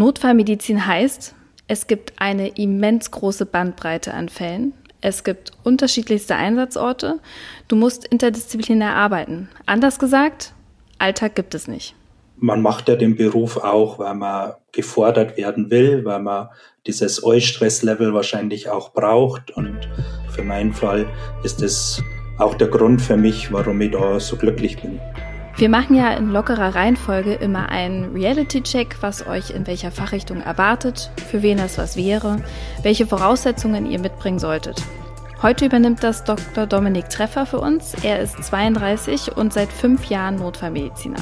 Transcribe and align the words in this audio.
Notfallmedizin 0.00 0.86
heißt, 0.86 1.34
es 1.68 1.86
gibt 1.86 2.14
eine 2.16 2.48
immens 2.48 3.10
große 3.10 3.44
Bandbreite 3.44 4.14
an 4.14 4.30
Fällen. 4.30 4.72
Es 5.02 5.24
gibt 5.24 5.52
unterschiedlichste 5.62 6.36
Einsatzorte. 6.36 7.20
Du 7.68 7.76
musst 7.76 8.06
interdisziplinär 8.06 8.94
arbeiten. 8.94 9.50
Anders 9.66 9.98
gesagt, 9.98 10.54
Alltag 10.98 11.34
gibt 11.34 11.54
es 11.54 11.68
nicht. 11.68 11.94
Man 12.38 12.62
macht 12.62 12.88
ja 12.88 12.96
den 12.96 13.14
Beruf 13.14 13.58
auch, 13.58 13.98
weil 13.98 14.14
man 14.14 14.54
gefordert 14.72 15.36
werden 15.36 15.70
will, 15.70 16.02
weil 16.06 16.20
man 16.20 16.48
dieses 16.86 17.22
Eustress-Level 17.22 18.14
wahrscheinlich 18.14 18.70
auch 18.70 18.94
braucht. 18.94 19.50
Und 19.50 19.86
für 20.30 20.42
meinen 20.42 20.72
Fall 20.72 21.06
ist 21.44 21.60
es 21.60 22.02
auch 22.38 22.54
der 22.54 22.68
Grund 22.68 23.02
für 23.02 23.18
mich, 23.18 23.52
warum 23.52 23.78
ich 23.82 23.90
da 23.90 24.18
so 24.18 24.36
glücklich 24.36 24.80
bin. 24.80 24.98
Wir 25.60 25.68
machen 25.68 25.94
ja 25.94 26.12
in 26.12 26.30
lockerer 26.30 26.74
Reihenfolge 26.74 27.34
immer 27.34 27.68
einen 27.68 28.14
Reality-Check, 28.14 28.96
was 29.02 29.26
euch 29.26 29.50
in 29.50 29.66
welcher 29.66 29.90
Fachrichtung 29.90 30.40
erwartet, 30.40 31.10
für 31.28 31.42
wen 31.42 31.58
das 31.58 31.76
was 31.76 31.98
wäre, 31.98 32.38
welche 32.82 33.06
Voraussetzungen 33.06 33.84
ihr 33.84 34.00
mitbringen 34.00 34.38
solltet. 34.38 34.82
Heute 35.42 35.66
übernimmt 35.66 36.02
das 36.02 36.24
Dr. 36.24 36.66
Dominik 36.66 37.10
Treffer 37.10 37.44
für 37.44 37.60
uns. 37.60 37.92
Er 38.02 38.20
ist 38.20 38.42
32 38.42 39.36
und 39.36 39.52
seit 39.52 39.70
fünf 39.70 40.06
Jahren 40.06 40.36
Notfallmediziner. 40.36 41.20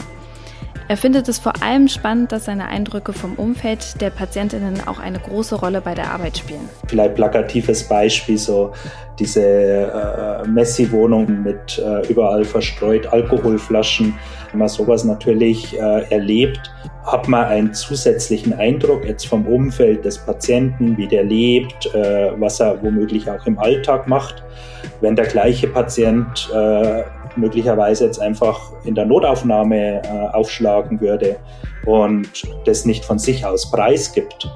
Er 0.90 0.96
findet 0.96 1.28
es 1.28 1.38
vor 1.38 1.52
allem 1.62 1.86
spannend, 1.86 2.32
dass 2.32 2.46
seine 2.46 2.66
Eindrücke 2.66 3.12
vom 3.12 3.34
Umfeld 3.34 4.00
der 4.00 4.08
Patientinnen 4.08 4.88
auch 4.88 4.98
eine 4.98 5.18
große 5.18 5.56
Rolle 5.56 5.82
bei 5.82 5.94
der 5.94 6.12
Arbeit 6.12 6.38
spielen. 6.38 6.66
Vielleicht 6.86 7.14
plakatives 7.14 7.86
Beispiel, 7.86 8.38
so 8.38 8.72
diese 9.18 9.42
äh, 9.42 10.48
Messi-Wohnung 10.48 11.42
mit 11.42 11.78
äh, 11.78 12.06
überall 12.10 12.42
verstreut 12.42 13.06
Alkoholflaschen. 13.06 14.14
Wenn 14.50 14.60
man 14.60 14.68
sowas 14.68 15.04
natürlich 15.04 15.78
äh, 15.78 16.10
erlebt, 16.10 16.72
hat 17.04 17.28
man 17.28 17.44
einen 17.44 17.74
zusätzlichen 17.74 18.54
Eindruck 18.54 19.04
jetzt 19.04 19.26
vom 19.26 19.46
Umfeld 19.46 20.06
des 20.06 20.16
Patienten, 20.18 20.96
wie 20.96 21.06
der 21.06 21.24
lebt, 21.24 21.94
äh, 21.94 22.30
was 22.38 22.60
er 22.60 22.82
womöglich 22.82 23.30
auch 23.30 23.44
im 23.44 23.58
Alltag 23.58 24.08
macht. 24.08 24.42
Wenn 25.02 25.16
der 25.16 25.26
gleiche 25.26 25.68
Patient 25.68 26.48
äh, 26.54 27.02
möglicherweise 27.40 28.04
jetzt 28.04 28.20
einfach 28.20 28.72
in 28.84 28.94
der 28.94 29.06
Notaufnahme 29.06 30.02
äh, 30.02 30.28
aufschlagen 30.32 31.00
würde 31.00 31.36
und 31.86 32.28
das 32.64 32.84
nicht 32.84 33.04
von 33.04 33.18
sich 33.18 33.44
aus 33.44 33.70
preisgibt, 33.70 34.50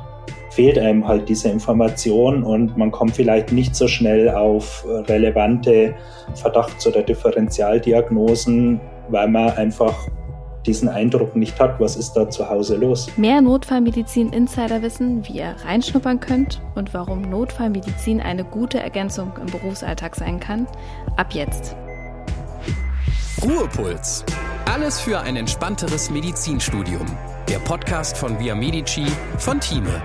fehlt 0.50 0.78
einem 0.78 1.08
halt 1.08 1.28
diese 1.28 1.48
Information 1.48 2.42
und 2.42 2.76
man 2.76 2.90
kommt 2.90 3.16
vielleicht 3.16 3.52
nicht 3.52 3.74
so 3.74 3.88
schnell 3.88 4.28
auf 4.28 4.84
relevante 5.08 5.94
Verdachts- 6.34 6.86
oder 6.86 7.02
Differentialdiagnosen, 7.02 8.80
weil 9.08 9.28
man 9.28 9.50
einfach 9.52 9.94
diesen 10.66 10.88
Eindruck 10.88 11.34
nicht 11.36 11.58
hat, 11.60 11.80
was 11.80 11.96
ist 11.96 12.12
da 12.14 12.28
zu 12.28 12.48
Hause 12.48 12.76
los. 12.76 13.08
Mehr 13.16 13.40
Notfallmedizin-Insider 13.40 14.82
wissen, 14.82 15.26
wie 15.26 15.38
ihr 15.38 15.56
reinschnuppern 15.64 16.20
könnt 16.20 16.60
und 16.74 16.94
warum 16.94 17.22
Notfallmedizin 17.22 18.20
eine 18.20 18.44
gute 18.44 18.78
Ergänzung 18.78 19.32
im 19.40 19.46
Berufsalltag 19.46 20.14
sein 20.14 20.38
kann, 20.38 20.66
ab 21.16 21.32
jetzt. 21.32 21.76
Ruhepuls. 23.40 24.24
Alles 24.66 25.00
für 25.00 25.18
ein 25.18 25.34
entspannteres 25.36 26.10
Medizinstudium. 26.10 27.06
Der 27.48 27.58
Podcast 27.58 28.16
von 28.16 28.38
Via 28.38 28.54
Medici 28.54 29.06
von 29.38 29.58
Thieme. 29.58 30.00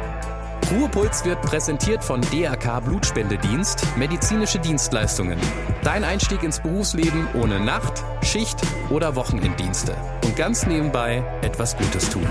Ruhepuls 0.72 1.24
wird 1.24 1.42
präsentiert 1.44 2.04
von 2.04 2.22
DRK 2.22 2.80
Blutspendedienst, 2.80 3.86
medizinische 3.98 4.58
Dienstleistungen. 4.60 5.38
Dein 5.84 6.04
Einstieg 6.04 6.42
ins 6.42 6.60
Berufsleben 6.62 7.28
ohne 7.36 7.60
Nacht, 7.60 8.04
Schicht 8.24 8.60
oder 8.90 9.16
Wochenenddienste. 9.16 9.96
Und 10.24 10.36
ganz 10.36 10.66
nebenbei 10.66 11.24
etwas 11.44 11.78
Gutes 11.78 12.10
tun. 12.10 12.28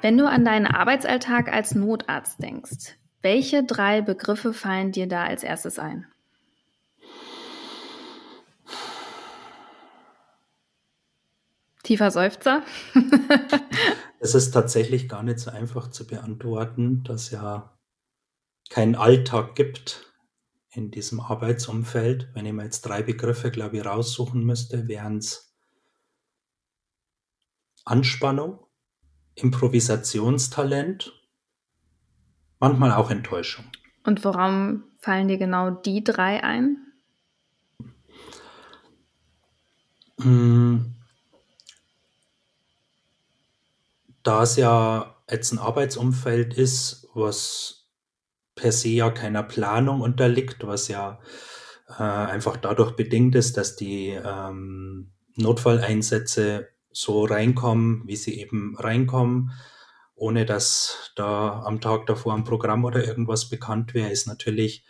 Wenn 0.00 0.18
du 0.18 0.26
an 0.26 0.44
deinen 0.44 0.66
Arbeitsalltag 0.66 1.52
als 1.52 1.74
Notarzt 1.74 2.42
denkst, 2.42 2.96
welche 3.22 3.62
drei 3.62 4.00
Begriffe 4.00 4.52
fallen 4.52 4.90
dir 4.90 5.06
da 5.06 5.24
als 5.24 5.44
erstes 5.44 5.78
ein? 5.78 6.06
Tiefer 11.90 12.12
Seufzer. 12.12 12.62
es 14.20 14.36
ist 14.36 14.52
tatsächlich 14.52 15.08
gar 15.08 15.24
nicht 15.24 15.40
so 15.40 15.50
einfach 15.50 15.90
zu 15.90 16.06
beantworten, 16.06 17.02
dass 17.02 17.32
ja 17.32 17.76
keinen 18.68 18.94
Alltag 18.94 19.56
gibt 19.56 20.14
in 20.70 20.92
diesem 20.92 21.18
Arbeitsumfeld. 21.18 22.28
Wenn 22.32 22.46
ich 22.46 22.52
mir 22.52 22.62
jetzt 22.62 22.82
drei 22.82 23.02
Begriffe, 23.02 23.50
glaube 23.50 23.76
ich, 23.76 23.84
raussuchen 23.84 24.46
müsste, 24.46 24.86
wären 24.86 25.18
es 25.18 25.52
Anspannung, 27.84 28.64
Improvisationstalent, 29.34 31.12
manchmal 32.60 32.92
auch 32.92 33.10
Enttäuschung. 33.10 33.64
Und 34.04 34.24
warum 34.24 34.84
fallen 35.00 35.26
dir 35.26 35.38
genau 35.38 35.70
die 35.70 36.04
drei 36.04 36.44
ein? 36.44 36.76
Hm 40.20 40.94
da 44.22 44.42
es 44.42 44.56
ja 44.56 45.16
jetzt 45.30 45.52
ein 45.52 45.58
Arbeitsumfeld 45.58 46.54
ist, 46.54 47.08
was 47.14 47.88
per 48.54 48.72
se 48.72 48.88
ja 48.88 49.10
keiner 49.10 49.42
Planung 49.42 50.00
unterliegt, 50.00 50.66
was 50.66 50.88
ja 50.88 51.20
äh, 51.88 52.02
einfach 52.02 52.56
dadurch 52.56 52.92
bedingt 52.92 53.34
ist, 53.34 53.56
dass 53.56 53.76
die 53.76 54.08
ähm, 54.08 55.12
Notfalleinsätze 55.36 56.68
so 56.90 57.24
reinkommen, 57.24 58.02
wie 58.06 58.16
sie 58.16 58.38
eben 58.40 58.76
reinkommen, 58.76 59.52
ohne 60.14 60.44
dass 60.44 61.12
da 61.16 61.62
am 61.62 61.80
Tag 61.80 62.06
davor 62.06 62.34
ein 62.34 62.44
Programm 62.44 62.84
oder 62.84 63.04
irgendwas 63.04 63.48
bekannt 63.48 63.94
wäre, 63.94 64.10
ist 64.10 64.26
natürlich 64.26 64.84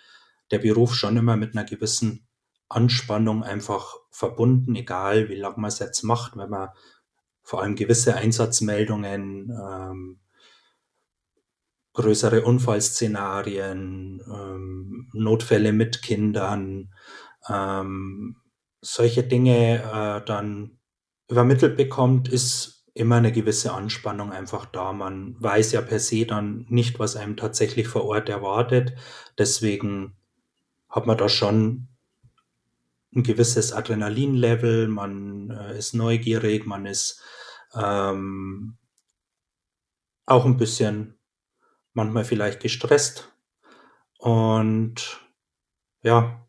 der 0.50 0.58
Beruf 0.58 0.94
schon 0.94 1.16
immer 1.16 1.36
mit 1.36 1.54
einer 1.54 1.64
gewissen 1.64 2.26
Anspannung 2.68 3.44
einfach 3.44 3.96
verbunden, 4.10 4.74
egal 4.74 5.28
wie 5.28 5.36
lange 5.36 5.58
man 5.58 5.68
es 5.68 5.78
jetzt 5.78 6.02
macht, 6.02 6.36
wenn 6.36 6.50
man 6.50 6.70
vor 7.42 7.62
allem 7.62 7.74
gewisse 7.74 8.14
Einsatzmeldungen, 8.16 9.50
ähm, 9.50 10.20
größere 11.92 12.42
Unfallszenarien, 12.42 14.22
ähm, 14.26 15.10
Notfälle 15.12 15.72
mit 15.72 16.02
Kindern, 16.02 16.94
ähm, 17.48 18.36
solche 18.80 19.22
Dinge 19.22 19.82
äh, 19.82 20.24
dann 20.24 20.78
übermittelt 21.28 21.76
bekommt, 21.76 22.28
ist 22.28 22.80
immer 22.94 23.16
eine 23.16 23.32
gewisse 23.32 23.72
Anspannung 23.72 24.32
einfach 24.32 24.66
da. 24.66 24.92
Man 24.92 25.36
weiß 25.38 25.72
ja 25.72 25.80
per 25.80 26.00
se 26.00 26.26
dann 26.26 26.66
nicht, 26.68 26.98
was 26.98 27.16
einem 27.16 27.36
tatsächlich 27.36 27.88
vor 27.88 28.04
Ort 28.04 28.28
erwartet. 28.28 28.94
Deswegen 29.38 30.16
hat 30.88 31.06
man 31.06 31.16
da 31.16 31.28
schon 31.28 31.88
ein 33.14 33.22
gewisses 33.22 33.72
Adrenalinlevel, 33.72 34.88
man 34.88 35.50
äh, 35.50 35.78
ist 35.78 35.94
neugierig, 35.94 36.66
man 36.66 36.86
ist 36.86 37.20
ähm, 37.74 38.76
auch 40.26 40.44
ein 40.44 40.56
bisschen 40.56 41.18
manchmal 41.92 42.24
vielleicht 42.24 42.60
gestresst 42.60 43.32
und 44.18 45.20
ja, 46.02 46.46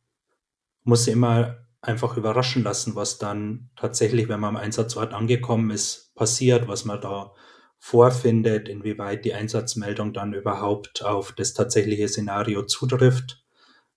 muss 0.84 1.08
immer 1.08 1.66
einfach 1.82 2.16
überraschen 2.16 2.64
lassen, 2.64 2.96
was 2.96 3.18
dann 3.18 3.70
tatsächlich, 3.76 4.30
wenn 4.30 4.40
man 4.40 4.56
am 4.56 4.62
Einsatzort 4.62 5.14
angekommen 5.14 5.72
ist, 5.72 6.14
passiert, 6.16 6.68
was 6.68 6.86
man 6.86 7.02
da 7.02 7.34
vorfindet, 7.80 8.70
inwieweit 8.70 9.26
die 9.26 9.34
Einsatzmeldung 9.34 10.14
dann 10.14 10.34
überhaupt 10.34 11.04
auf 11.04 11.34
das 11.34 11.54
tatsächliche 11.54 12.08
Szenario 12.08 12.64
zutrifft. 12.64 13.44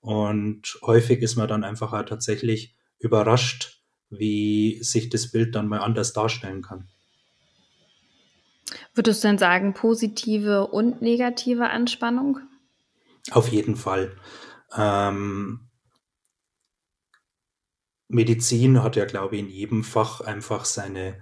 Und 0.04 0.78
häufig 0.82 1.22
ist 1.22 1.36
man 1.36 1.48
dann 1.48 1.64
einfach 1.64 1.94
auch 1.94 2.04
tatsächlich 2.04 2.76
überrascht, 2.98 3.80
wie 4.10 4.82
sich 4.82 5.08
das 5.08 5.30
Bild 5.30 5.54
dann 5.54 5.66
mal 5.66 5.78
anders 5.78 6.12
darstellen 6.12 6.60
kann. 6.60 6.88
Würdest 8.92 9.24
du 9.24 9.28
denn 9.28 9.38
sagen, 9.38 9.72
positive 9.72 10.66
und 10.66 11.00
negative 11.00 11.70
Anspannung? 11.70 12.38
Auf 13.30 13.48
jeden 13.48 13.76
Fall. 13.76 14.14
Ähm, 14.76 15.70
Medizin 18.08 18.82
hat 18.82 18.96
ja, 18.96 19.06
glaube 19.06 19.36
ich, 19.36 19.42
in 19.42 19.48
jedem 19.48 19.84
Fach 19.84 20.20
einfach 20.20 20.66
seine 20.66 21.18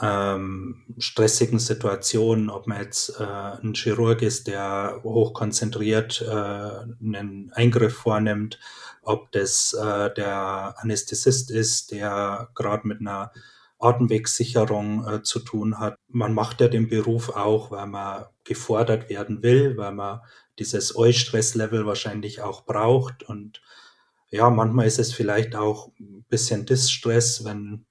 ähm, 0.00 0.84
stressigen 0.98 1.58
Situationen, 1.58 2.48
ob 2.48 2.66
man 2.66 2.80
jetzt 2.80 3.20
äh, 3.20 3.24
ein 3.24 3.74
Chirurg 3.74 4.22
ist, 4.22 4.46
der 4.46 5.00
hochkonzentriert 5.02 6.22
äh, 6.22 6.32
einen 6.32 7.52
Eingriff 7.54 7.94
vornimmt, 7.94 8.58
ob 9.02 9.30
das 9.32 9.74
äh, 9.74 10.12
der 10.14 10.76
Anästhesist 10.78 11.50
ist, 11.50 11.90
der 11.90 12.48
gerade 12.54 12.88
mit 12.88 13.00
einer 13.00 13.32
Atemwegssicherung 13.78 15.06
äh, 15.06 15.22
zu 15.22 15.40
tun 15.40 15.78
hat. 15.78 15.96
Man 16.08 16.32
macht 16.32 16.60
ja 16.60 16.68
den 16.68 16.88
Beruf 16.88 17.30
auch, 17.30 17.70
weil 17.70 17.86
man 17.86 18.24
gefordert 18.44 19.10
werden 19.10 19.42
will, 19.42 19.76
weil 19.76 19.92
man 19.92 20.20
dieses 20.58 20.96
Eustress-Level 20.96 21.84
wahrscheinlich 21.84 22.40
auch 22.40 22.64
braucht. 22.64 23.24
Und 23.24 23.60
ja, 24.30 24.48
manchmal 24.50 24.86
ist 24.86 24.98
es 24.98 25.12
vielleicht 25.12 25.54
auch 25.54 25.88
ein 25.98 26.24
bisschen 26.28 26.64
Distress, 26.64 27.44
wenn 27.44 27.84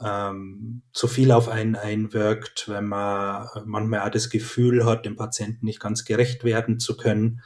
ähm, 0.00 0.82
zu 0.92 1.08
viel 1.08 1.32
auf 1.32 1.48
einen 1.48 1.76
einwirkt, 1.76 2.68
wenn 2.68 2.86
man 2.86 3.48
manchmal 3.64 4.00
auch 4.00 4.10
das 4.10 4.30
Gefühl 4.30 4.84
hat, 4.84 5.04
dem 5.04 5.16
Patienten 5.16 5.66
nicht 5.66 5.80
ganz 5.80 6.04
gerecht 6.04 6.44
werden 6.44 6.78
zu 6.78 6.96
können. 6.96 7.42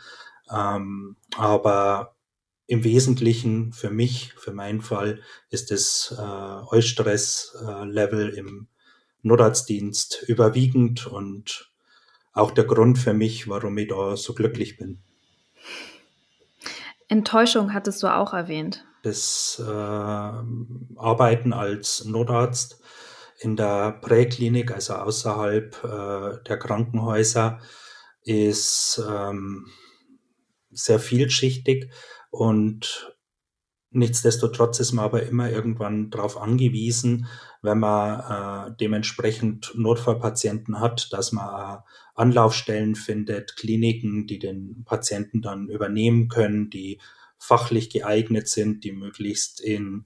Ähm, 0.50 1.16
aber 1.37 2.16
im 2.66 2.84
Wesentlichen 2.84 3.72
für 3.72 3.90
mich, 3.90 4.34
für 4.34 4.52
meinen 4.52 4.81
Fall, 4.81 5.20
ist 5.50 5.70
das 5.70 6.14
äh, 6.19 6.22
Eustress-Level 6.22 8.34
äh, 8.34 8.38
im 8.38 8.69
Notarztdienst 9.22 10.25
überwiegend 10.26 11.06
und 11.06 11.70
auch 12.32 12.50
der 12.50 12.64
Grund 12.64 12.99
für 12.99 13.14
mich, 13.14 13.49
warum 13.49 13.76
ich 13.78 13.88
da 13.88 14.16
so 14.16 14.34
glücklich 14.34 14.78
bin. 14.78 15.02
Enttäuschung 17.08 17.75
hattest 17.75 18.02
du 18.02 18.06
auch 18.06 18.32
erwähnt. 18.32 18.84
Das 19.02 19.60
äh, 19.64 19.70
Arbeiten 20.96 21.52
als 21.52 22.04
Notarzt 22.04 22.81
in 23.40 23.56
der 23.56 23.93
Präklinik, 23.93 24.72
also 24.72 24.94
außerhalb 24.94 25.84
äh, 25.84 26.43
der 26.44 26.58
Krankenhäuser, 26.58 27.60
ist 28.25 29.02
ähm, 29.08 29.66
sehr 30.70 31.00
vielschichtig 31.00 31.90
und 32.31 33.12
nichtsdestotrotz 33.90 34.81
ist 34.81 34.93
man 34.93 35.04
aber 35.04 35.25
immer 35.25 35.50
irgendwann 35.50 36.10
darauf 36.10 36.40
angewiesen, 36.40 37.26
wenn 37.60 37.78
man 37.78 38.70
äh, 38.70 38.76
dementsprechend 38.81 39.72
Notfallpatienten 39.75 40.81
hat, 40.81 41.12
dass 41.12 41.32
man 41.32 41.78
äh, 41.78 41.78
Anlaufstellen 42.14 42.94
findet, 42.94 43.56
Kliniken, 43.56 44.26
die 44.26 44.38
den 44.38 44.84
Patienten 44.84 45.43
dann 45.43 45.69
übernehmen 45.69 46.28
können, 46.28 46.70
die 46.70 47.00
fachlich 47.42 47.90
geeignet 47.90 48.46
sind, 48.46 48.84
die 48.84 48.92
möglichst 48.92 49.60
in 49.60 50.04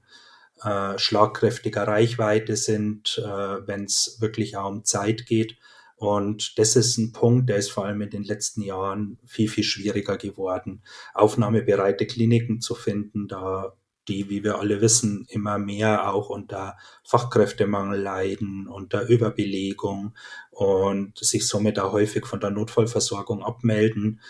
äh, 0.62 0.98
schlagkräftiger 0.98 1.86
Reichweite 1.86 2.56
sind, 2.56 3.22
äh, 3.22 3.66
wenn 3.66 3.84
es 3.84 4.16
wirklich 4.20 4.56
auch 4.56 4.70
um 4.70 4.84
Zeit 4.84 5.26
geht. 5.26 5.58
Und 5.96 6.58
das 6.58 6.76
ist 6.76 6.96
ein 6.96 7.12
Punkt, 7.12 7.50
der 7.50 7.58
ist 7.58 7.70
vor 7.70 7.84
allem 7.84 8.00
in 8.00 8.08
den 8.08 8.24
letzten 8.24 8.62
Jahren 8.62 9.18
viel, 9.26 9.48
viel 9.48 9.64
schwieriger 9.64 10.16
geworden, 10.16 10.82
aufnahmebereite 11.12 12.06
Kliniken 12.06 12.62
zu 12.62 12.74
finden, 12.74 13.28
da 13.28 13.74
die, 14.08 14.30
wie 14.30 14.42
wir 14.42 14.58
alle 14.58 14.80
wissen, 14.80 15.26
immer 15.28 15.58
mehr 15.58 16.14
auch 16.14 16.30
unter 16.30 16.78
Fachkräftemangel 17.04 18.00
leiden, 18.00 18.66
unter 18.66 19.08
Überbelegung 19.08 20.14
und 20.50 21.18
sich 21.18 21.46
somit 21.46 21.78
auch 21.78 21.92
häufig 21.92 22.24
von 22.24 22.40
der 22.40 22.50
Notfallversorgung 22.50 23.42
abmelden 23.42 24.20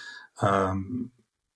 ähm, 0.40 1.12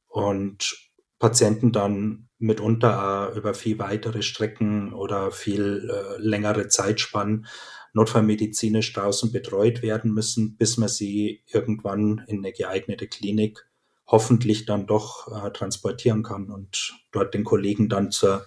und 0.08 0.89
Patienten 1.20 1.70
dann 1.70 2.28
mitunter 2.38 3.32
über 3.36 3.54
viel 3.54 3.78
weitere 3.78 4.22
Strecken 4.22 4.92
oder 4.92 5.30
viel 5.30 5.88
äh, 5.88 6.20
längere 6.20 6.66
Zeitspannen 6.66 7.46
notfallmedizinisch 7.92 8.92
draußen 8.92 9.30
betreut 9.30 9.82
werden 9.82 10.12
müssen, 10.12 10.56
bis 10.56 10.78
man 10.78 10.88
sie 10.88 11.44
irgendwann 11.46 12.24
in 12.26 12.38
eine 12.38 12.52
geeignete 12.52 13.06
Klinik 13.06 13.66
hoffentlich 14.06 14.64
dann 14.64 14.86
doch 14.86 15.28
äh, 15.28 15.50
transportieren 15.50 16.22
kann 16.22 16.50
und 16.50 16.94
dort 17.12 17.34
den 17.34 17.44
Kollegen 17.44 17.88
dann 17.88 18.10
zur 18.10 18.46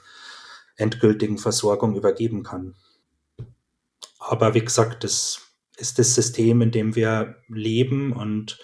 endgültigen 0.75 1.37
Versorgung 1.37 1.95
übergeben 1.95 2.43
kann. 2.43 2.75
Aber 4.17 4.55
wie 4.55 4.65
gesagt, 4.65 5.03
das 5.03 5.41
ist 5.77 5.99
das 5.99 6.15
System, 6.15 6.61
in 6.61 6.71
dem 6.71 6.95
wir 6.95 7.35
leben 7.47 8.13
und 8.13 8.57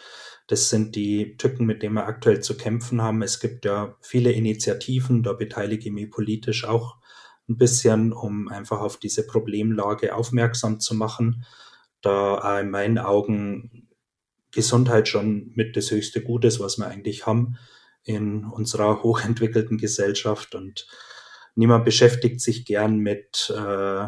das 0.50 0.70
sind 0.70 0.96
die 0.96 1.38
Tücken, 1.38 1.68
mit 1.68 1.84
denen 1.84 1.94
wir 1.94 2.08
aktuell 2.08 2.42
zu 2.42 2.58
kämpfen 2.58 3.04
haben. 3.04 3.22
Es 3.22 3.40
gibt 3.40 3.66
ja 3.66 3.96
viele 4.02 4.32
Initiativen, 4.32 5.22
da 5.22 5.34
beteilige 5.34 5.90
ich 5.90 5.94
mich 5.94 6.10
politisch 6.10 6.66
auch 6.66 6.98
ein 7.48 7.58
bisschen, 7.58 8.12
um 8.12 8.48
einfach 8.48 8.80
auf 8.80 8.98
diese 8.98 9.28
Problemlage 9.28 10.16
aufmerksam 10.16 10.80
zu 10.80 10.96
machen, 10.96 11.46
da 12.02 12.60
in 12.60 12.72
meinen 12.72 12.98
Augen 12.98 13.88
Gesundheit 14.52 15.08
schon 15.08 15.52
mit 15.54 15.78
das 15.78 15.92
höchste 15.92 16.24
Gut 16.24 16.44
ist, 16.46 16.60
was 16.60 16.80
wir 16.80 16.88
eigentlich 16.88 17.28
haben 17.28 17.60
in 18.04 18.44
unserer 18.44 19.04
hochentwickelten 19.04 19.78
Gesellschaft. 19.78 20.56
Und 20.56 20.88
niemand 21.54 21.86
beschäftigt 21.86 22.42
sich 22.42 22.66
gern 22.66 22.98
mit 22.98 23.54
äh, 23.56 24.08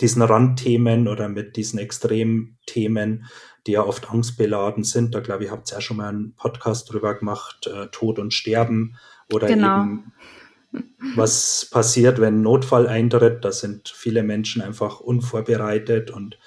diesen 0.00 0.22
Randthemen 0.22 1.08
oder 1.08 1.28
mit 1.28 1.56
diesen 1.56 1.78
Extremthemen, 1.78 3.26
die 3.66 3.72
ja 3.72 3.82
oft 3.84 4.10
angstbeladen 4.10 4.84
sind. 4.84 5.14
Da 5.14 5.20
glaube 5.20 5.44
ich, 5.44 5.50
habt 5.50 5.70
ihr 5.70 5.74
ja 5.74 5.80
schon 5.80 5.98
mal 5.98 6.08
einen 6.08 6.34
Podcast 6.34 6.92
drüber 6.92 7.14
gemacht, 7.14 7.66
äh, 7.66 7.88
Tod 7.88 8.18
und 8.18 8.32
Sterben 8.32 8.96
oder 9.32 9.48
genau. 9.48 9.82
eben 9.82 10.12
was 11.16 11.68
passiert, 11.70 12.20
wenn 12.20 12.42
Notfall 12.42 12.86
eintritt. 12.86 13.44
Da 13.44 13.52
sind 13.52 13.88
viele 13.88 14.22
Menschen 14.22 14.62
einfach 14.62 15.00
unvorbereitet 15.00 16.10
und 16.10 16.38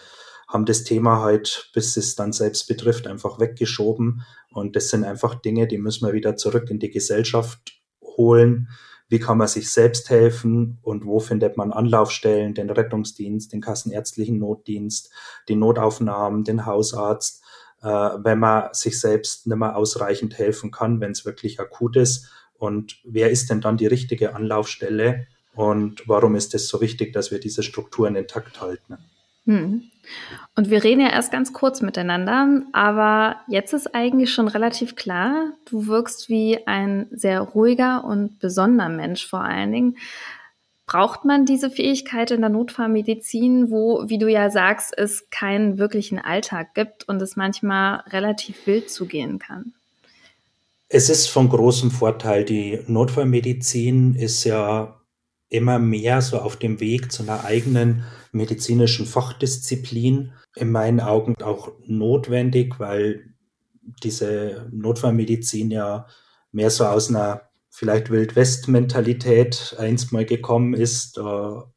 haben 0.47 0.65
das 0.65 0.83
Thema 0.83 1.21
halt, 1.21 1.69
bis 1.73 1.97
es 1.97 2.15
dann 2.15 2.33
selbst 2.33 2.67
betrifft, 2.67 3.07
einfach 3.07 3.39
weggeschoben. 3.39 4.23
Und 4.51 4.75
das 4.75 4.89
sind 4.89 5.03
einfach 5.03 5.35
Dinge, 5.35 5.67
die 5.67 5.77
müssen 5.77 6.05
wir 6.05 6.13
wieder 6.13 6.35
zurück 6.35 6.69
in 6.69 6.79
die 6.79 6.91
Gesellschaft 6.91 7.81
holen. 8.03 8.69
Wie 9.11 9.19
kann 9.19 9.37
man 9.37 9.49
sich 9.49 9.69
selbst 9.69 10.09
helfen 10.09 10.79
und 10.83 11.05
wo 11.05 11.19
findet 11.19 11.57
man 11.57 11.73
Anlaufstellen, 11.73 12.53
den 12.53 12.69
Rettungsdienst, 12.69 13.51
den 13.51 13.59
kassenärztlichen 13.59 14.39
Notdienst, 14.39 15.11
die 15.49 15.57
Notaufnahmen, 15.57 16.45
den 16.45 16.65
Hausarzt, 16.65 17.43
äh, 17.81 17.87
wenn 17.87 18.39
man 18.39 18.73
sich 18.73 19.01
selbst 19.01 19.47
nicht 19.47 19.57
mehr 19.57 19.75
ausreichend 19.75 20.37
helfen 20.37 20.71
kann, 20.71 21.01
wenn 21.01 21.11
es 21.11 21.25
wirklich 21.25 21.59
akut 21.59 21.97
ist. 21.97 22.29
Und 22.57 23.01
wer 23.03 23.29
ist 23.29 23.49
denn 23.49 23.59
dann 23.59 23.75
die 23.75 23.87
richtige 23.87 24.33
Anlaufstelle? 24.33 25.27
Und 25.55 26.07
warum 26.07 26.35
ist 26.35 26.55
es 26.55 26.69
so 26.69 26.79
wichtig, 26.79 27.11
dass 27.11 27.31
wir 27.31 27.41
diese 27.41 27.63
Strukturen 27.63 28.15
intakt 28.15 28.61
halten? 28.61 28.97
Hm. 29.51 29.83
Und 30.55 30.69
wir 30.69 30.83
reden 30.83 31.01
ja 31.01 31.09
erst 31.09 31.31
ganz 31.31 31.53
kurz 31.53 31.81
miteinander, 31.81 32.63
aber 32.71 33.37
jetzt 33.47 33.73
ist 33.73 33.93
eigentlich 33.93 34.33
schon 34.33 34.47
relativ 34.47 34.95
klar, 34.95 35.53
du 35.65 35.87
wirkst 35.87 36.29
wie 36.29 36.65
ein 36.67 37.07
sehr 37.11 37.41
ruhiger 37.41 38.03
und 38.03 38.39
besonderer 38.39 38.89
Mensch 38.89 39.27
vor 39.27 39.41
allen 39.41 39.71
Dingen. 39.71 39.97
Braucht 40.85 41.23
man 41.23 41.45
diese 41.45 41.69
Fähigkeit 41.69 42.31
in 42.31 42.41
der 42.41 42.49
Notfallmedizin, 42.49 43.71
wo, 43.71 44.03
wie 44.07 44.17
du 44.17 44.27
ja 44.27 44.49
sagst, 44.49 44.97
es 44.97 45.29
keinen 45.29 45.77
wirklichen 45.77 46.19
Alltag 46.19 46.73
gibt 46.73 47.07
und 47.07 47.21
es 47.21 47.35
manchmal 47.35 48.01
relativ 48.07 48.67
wild 48.67 48.89
zugehen 48.89 49.39
kann? 49.39 49.73
Es 50.89 51.09
ist 51.09 51.27
von 51.27 51.47
großem 51.47 51.91
Vorteil. 51.91 52.43
Die 52.43 52.79
Notfallmedizin 52.87 54.15
ist 54.15 54.43
ja 54.43 55.00
immer 55.51 55.79
mehr 55.79 56.21
so 56.21 56.39
auf 56.39 56.55
dem 56.55 56.79
Weg 56.79 57.11
zu 57.11 57.23
einer 57.23 57.43
eigenen 57.43 58.05
medizinischen 58.31 59.05
Fachdisziplin. 59.05 60.31
In 60.55 60.71
meinen 60.71 61.01
Augen 61.01 61.35
auch 61.41 61.73
notwendig, 61.85 62.79
weil 62.79 63.33
diese 64.01 64.69
Notfallmedizin 64.71 65.69
ja 65.69 66.07
mehr 66.51 66.69
so 66.69 66.85
aus 66.85 67.09
einer 67.09 67.49
vielleicht 67.69 68.09
Wildwest-Mentalität 68.09 69.75
einst 69.77 70.13
mal 70.13 70.25
gekommen 70.25 70.73
ist. 70.73 71.17
Da 71.17 71.71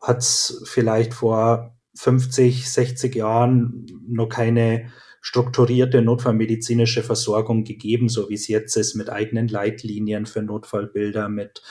hat 0.00 0.18
es 0.18 0.62
vielleicht 0.66 1.14
vor 1.14 1.76
50, 1.94 2.70
60 2.70 3.14
Jahren 3.14 3.86
noch 4.06 4.28
keine 4.28 4.92
strukturierte 5.22 6.02
notfallmedizinische 6.02 7.02
Versorgung 7.02 7.64
gegeben, 7.64 8.08
so 8.10 8.28
wie 8.28 8.34
es 8.34 8.48
jetzt 8.48 8.76
ist, 8.76 8.94
mit 8.94 9.10
eigenen 9.10 9.48
Leitlinien 9.48 10.26
für 10.26 10.42
Notfallbilder, 10.42 11.28
mit 11.28 11.62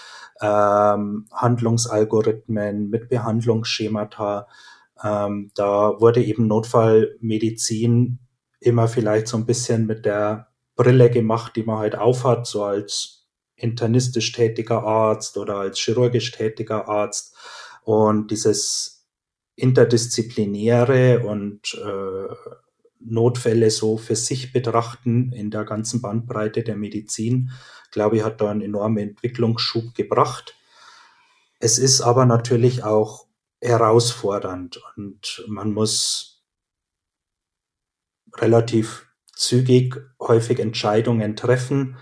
ähm, 0.42 1.28
Handlungsalgorithmen, 1.32 2.90
mit 2.90 3.10
Behandlungsschemata. 3.10 4.48
Ähm, 5.04 5.52
da 5.56 6.00
wurde 6.00 6.24
eben 6.24 6.48
Notfallmedizin 6.48 8.20
immer 8.60 8.88
vielleicht 8.88 9.28
so 9.28 9.38
ein 9.38 9.46
bisschen 9.46 9.86
mit 9.86 10.06
der 10.06 10.48
Brille 10.76 11.10
gemacht, 11.10 11.56
die 11.56 11.64
man 11.64 11.80
halt 11.80 11.98
aufhat, 11.98 12.48
so 12.48 12.64
als 12.64 13.28
internistisch 13.56 14.32
tätiger 14.32 14.84
Arzt 14.84 15.38
oder 15.38 15.58
als 15.58 15.80
chirurgisch 15.80 16.32
tätiger 16.32 16.88
Arzt. 16.90 17.36
Und 17.84 18.32
dieses 18.32 19.08
interdisziplinäre 19.56 21.26
und 21.26 21.74
äh, 21.76 22.36
Notfälle 23.00 23.70
so 23.70 23.98
für 23.98 24.16
sich 24.16 24.52
betrachten 24.52 25.32
in 25.32 25.52
der 25.52 25.64
ganzen 25.64 26.02
Bandbreite 26.02 26.64
der 26.64 26.76
Medizin, 26.76 27.52
glaube 27.96 28.18
ich, 28.18 28.24
hat 28.24 28.42
da 28.42 28.52
einen 28.52 28.62
enormen 28.62 28.98
Entwicklungsschub 28.98 29.96
gebracht. 29.96 30.58
Es 31.60 31.80
ist 31.80 32.02
aber 32.02 32.26
natürlich 32.26 32.84
auch 32.84 33.26
herausfordernd 33.62 34.82
und 34.98 35.46
man 35.48 35.72
muss 35.72 36.44
relativ 38.36 39.08
zügig 39.34 39.96
häufig 40.20 40.60
Entscheidungen 40.60 41.38
treffen 41.38 41.98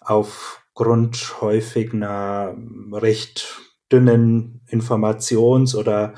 aufgrund 0.00 1.40
häufig 1.40 1.94
einer 1.94 2.54
recht 2.92 3.58
dünnen 3.90 4.60
Informations- 4.68 5.74
oder 5.74 6.12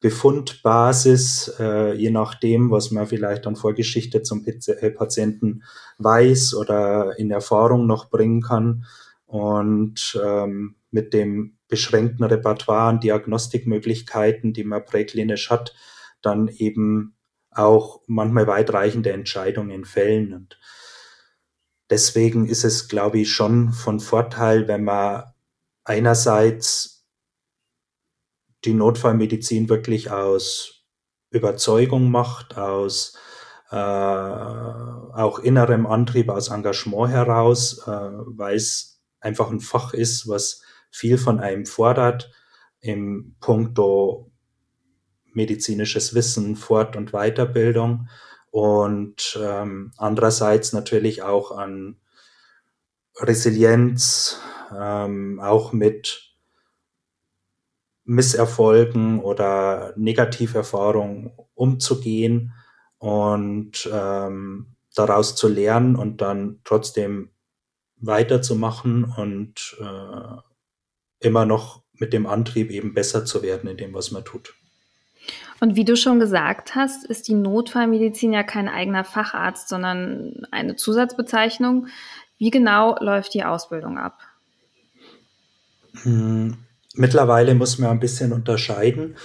Befundbasis, 0.00 1.54
äh, 1.58 1.92
je 1.94 2.10
nachdem, 2.10 2.70
was 2.70 2.90
man 2.90 3.06
vielleicht 3.06 3.46
an 3.46 3.56
Vorgeschichte 3.56 4.22
zum 4.22 4.44
äh, 4.46 4.90
Patienten 4.90 5.64
weiß 5.98 6.54
oder 6.54 7.18
in 7.18 7.30
Erfahrung 7.30 7.86
noch 7.86 8.08
bringen 8.10 8.42
kann. 8.42 8.84
und 9.26 10.18
ähm, 10.24 10.76
mit 10.90 11.12
dem 11.12 11.58
beschränkten 11.68 12.24
Repertoire 12.24 12.88
an 12.88 13.00
Diagnostikmöglichkeiten, 13.00 14.54
die 14.54 14.64
man 14.64 14.84
präklinisch 14.84 15.50
hat, 15.50 15.74
dann 16.22 16.48
eben 16.48 17.14
auch 17.50 18.00
manchmal 18.06 18.46
weitreichende 18.46 19.12
Entscheidungen 19.12 19.84
fällen. 19.84 20.32
Und 20.32 20.58
deswegen 21.90 22.46
ist 22.46 22.64
es, 22.64 22.88
glaube 22.88 23.18
ich, 23.20 23.32
schon 23.32 23.72
von 23.72 24.00
Vorteil, 24.00 24.66
wenn 24.66 24.84
man 24.84 25.24
einerseits 25.84 26.97
die 28.68 28.74
Notfallmedizin 28.74 29.70
wirklich 29.70 30.10
aus 30.10 30.84
Überzeugung 31.30 32.10
macht, 32.10 32.58
aus 32.58 33.16
äh, 33.70 33.76
auch 33.76 35.38
innerem 35.38 35.86
Antrieb, 35.86 36.28
aus 36.28 36.48
Engagement 36.48 37.10
heraus, 37.10 37.78
äh, 37.86 37.90
weil 37.90 38.56
es 38.56 39.00
einfach 39.20 39.50
ein 39.50 39.60
Fach 39.60 39.94
ist, 39.94 40.28
was 40.28 40.62
viel 40.90 41.16
von 41.16 41.40
einem 41.40 41.64
fordert 41.64 42.30
im 42.80 43.36
Punkto 43.40 44.30
medizinisches 45.32 46.14
Wissen, 46.14 46.54
Fort- 46.54 46.96
und 46.96 47.12
Weiterbildung 47.12 48.08
und 48.50 49.38
ähm, 49.42 49.92
andererseits 49.96 50.74
natürlich 50.74 51.22
auch 51.22 51.52
an 51.52 51.96
Resilienz, 53.16 54.40
ähm, 54.78 55.40
auch 55.40 55.72
mit 55.72 56.27
Misserfolgen 58.08 59.20
oder 59.20 59.92
Negativerfahrungen 59.96 61.30
umzugehen 61.54 62.54
und 62.96 63.88
ähm, 63.92 64.74
daraus 64.94 65.36
zu 65.36 65.46
lernen 65.46 65.94
und 65.94 66.22
dann 66.22 66.60
trotzdem 66.64 67.28
weiterzumachen 67.98 69.04
und 69.04 69.76
äh, 69.78 71.26
immer 71.26 71.44
noch 71.44 71.82
mit 71.92 72.14
dem 72.14 72.26
Antrieb 72.26 72.70
eben 72.70 72.94
besser 72.94 73.26
zu 73.26 73.42
werden 73.42 73.68
in 73.68 73.76
dem, 73.76 73.92
was 73.92 74.10
man 74.10 74.24
tut. 74.24 74.54
Und 75.60 75.76
wie 75.76 75.84
du 75.84 75.94
schon 75.94 76.18
gesagt 76.18 76.74
hast, 76.74 77.04
ist 77.04 77.28
die 77.28 77.34
Notfallmedizin 77.34 78.32
ja 78.32 78.42
kein 78.42 78.70
eigener 78.70 79.04
Facharzt, 79.04 79.68
sondern 79.68 80.46
eine 80.50 80.76
Zusatzbezeichnung. 80.76 81.88
Wie 82.38 82.50
genau 82.50 82.96
läuft 83.00 83.34
die 83.34 83.44
Ausbildung 83.44 83.98
ab? 83.98 84.20
Hm, 86.04 86.56
mittlerweile 86.98 87.54
muss 87.54 87.78
man 87.78 87.90
ein 87.90 88.00
bisschen 88.00 88.32
unterscheiden. 88.32 89.16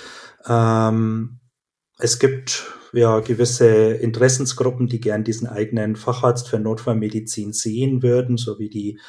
Ähm, 0.48 1.39
es 2.00 2.20
gibt 2.20 2.65
ja 2.94 3.20
gewisse 3.20 3.94
Interessensgruppen, 3.94 4.88
die 4.88 5.00
gern 5.00 5.24
diesen 5.24 5.48
eigenen 5.48 5.96
Facharzt 5.96 6.48
für 6.48 6.60
Notfallmedizin 6.60 7.53
sehen 7.53 8.03
würden, 8.03 8.38
so 8.38 8.60
wie 8.60 8.70
die, 8.70 9.00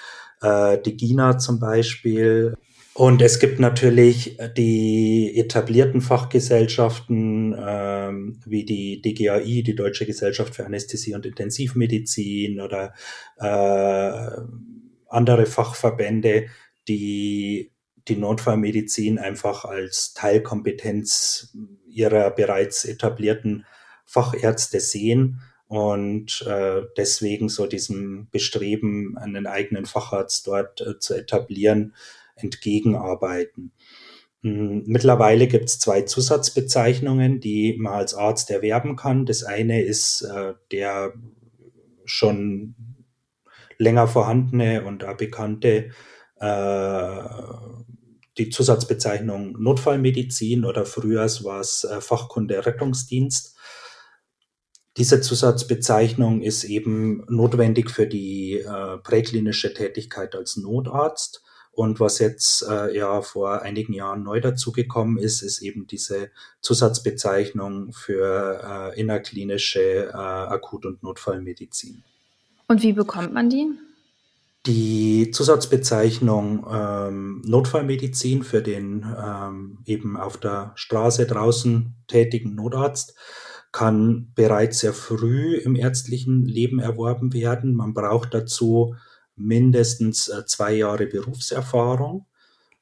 äh, 0.41 0.79
die 0.79 0.97
GINA 0.97 1.39
zum 1.39 1.61
Beispiel. 1.61 2.55
Und 2.95 3.23
es 3.23 3.41
gibt 3.41 3.59
natürlich 3.59 4.39
die 4.57 5.37
etablierten 5.37 6.01
Fachgesellschaften 6.01 7.55
ähm, 7.59 8.41
wie 8.47 8.65
die 8.65 9.03
DGAI, 9.03 9.63
die 9.63 9.75
Deutsche 9.75 10.07
Gesellschaft 10.07 10.55
für 10.55 10.65
Anästhesie 10.65 11.15
und 11.15 11.27
Intensivmedizin 11.27 12.61
oder 12.61 12.95
äh, 13.39 14.31
andere 15.09 15.47
Fachverbände, 15.47 16.47
die 16.87 17.74
die 18.09 18.17
Notfallmedizin 18.17 19.19
einfach 19.19 19.65
als 19.65 20.15
Teilkompetenz 20.15 21.57
ihrer 21.89 22.31
bereits 22.31 22.85
etablierten 22.85 23.65
Fachärzte 24.05 24.81
sehen 24.81 25.41
und 25.67 26.45
äh, 26.47 26.83
deswegen 26.97 27.49
so 27.49 27.67
diesem 27.67 28.29
Bestreben, 28.31 29.17
einen 29.17 29.47
eigenen 29.47 29.87
Facharzt 29.87 30.47
dort 30.47 30.81
äh, 30.83 30.99
zu 30.99 31.15
etablieren, 31.15 31.95
entgegenarbeiten. 32.37 33.73
Hm, 34.43 34.83
mittlerweile 34.87 35.47
gibt 35.47 35.71
es 35.71 35.79
zwei 35.79 36.03
Zusatzbezeichnungen, 36.03 37.41
die 37.41 37.77
man 37.79 37.95
als 37.95 38.15
Arzt 38.15 38.51
erwerben 38.51 38.95
kann. 38.95 39.25
Das 39.25 39.43
eine 39.43 39.83
ist 39.83 40.23
äh, 40.23 40.55
der 40.71 41.15
schon 42.05 42.75
länger 43.79 44.07
vorhandene 44.07 44.85
und 44.85 45.05
bekannte 45.17 45.91
äh, 46.41 47.19
die 48.39 48.51
Zusatzbezeichnung 48.51 49.61
Notfallmedizin 49.61 50.65
oder 50.65 50.85
früher 50.87 51.27
war 51.45 51.61
es 51.61 51.85
äh, 51.85 52.01
Fachkunde 52.01 52.65
Rettungsdienst. 52.67 53.55
Diese 54.97 55.21
Zusatzbezeichnung 55.21 56.43
ist 56.43 56.65
eben 56.65 57.25
notwendig 57.29 57.91
für 57.91 58.07
die 58.07 58.59
äh, 58.59 58.99
präklinische 58.99 59.75
Tätigkeit 59.75 60.35
als 60.35 60.57
Notarzt. 60.57 61.43
Und 61.73 61.99
was 61.99 62.21
jetzt 62.21 62.63
äh, 62.69 62.97
ja 62.97 63.21
vor 63.21 63.63
einigen 63.63 63.93
Jahren 63.93 64.23
neu 64.23 64.41
dazugekommen 64.41 65.19
ist, 65.19 65.43
ist 65.43 65.61
eben 65.61 65.89
diese 65.89 66.31
Zusatzbezeichnung 66.61 67.93
für 67.93 68.93
äh, 68.95 69.01
innerklinische 69.01 70.07
äh, 70.07 70.13
Akut- 70.13 70.87
und 70.87 71.03
Notfallmedizin. 71.03 72.05
Und 72.69 72.83
wie 72.83 72.93
bekommt 72.93 73.33
man 73.33 73.51
die? 73.51 73.73
Die 74.67 75.31
Zusatzbezeichnung 75.31 76.67
ähm, 76.71 77.43
Notfallmedizin 77.45 78.43
für 78.43 78.63
den 78.63 79.05
ähm, 79.05 79.81
eben 79.85 80.17
auf 80.17 80.39
der 80.39 80.73
Straße 80.75 81.27
draußen 81.27 81.95
tätigen 82.07 82.55
Notarzt 82.55 83.15
kann 83.73 84.33
bereits 84.35 84.79
sehr 84.79 84.95
früh 84.95 85.57
im 85.57 85.75
ärztlichen 85.77 86.47
Leben 86.47 86.79
erworben 86.79 87.35
werden. 87.35 87.75
Man 87.75 87.93
braucht 87.93 88.33
dazu 88.33 88.95
mindestens 89.37 90.29
äh, 90.29 90.47
zwei 90.47 90.75
Jahre 90.75 91.07
Berufserfahrung. 91.07 92.27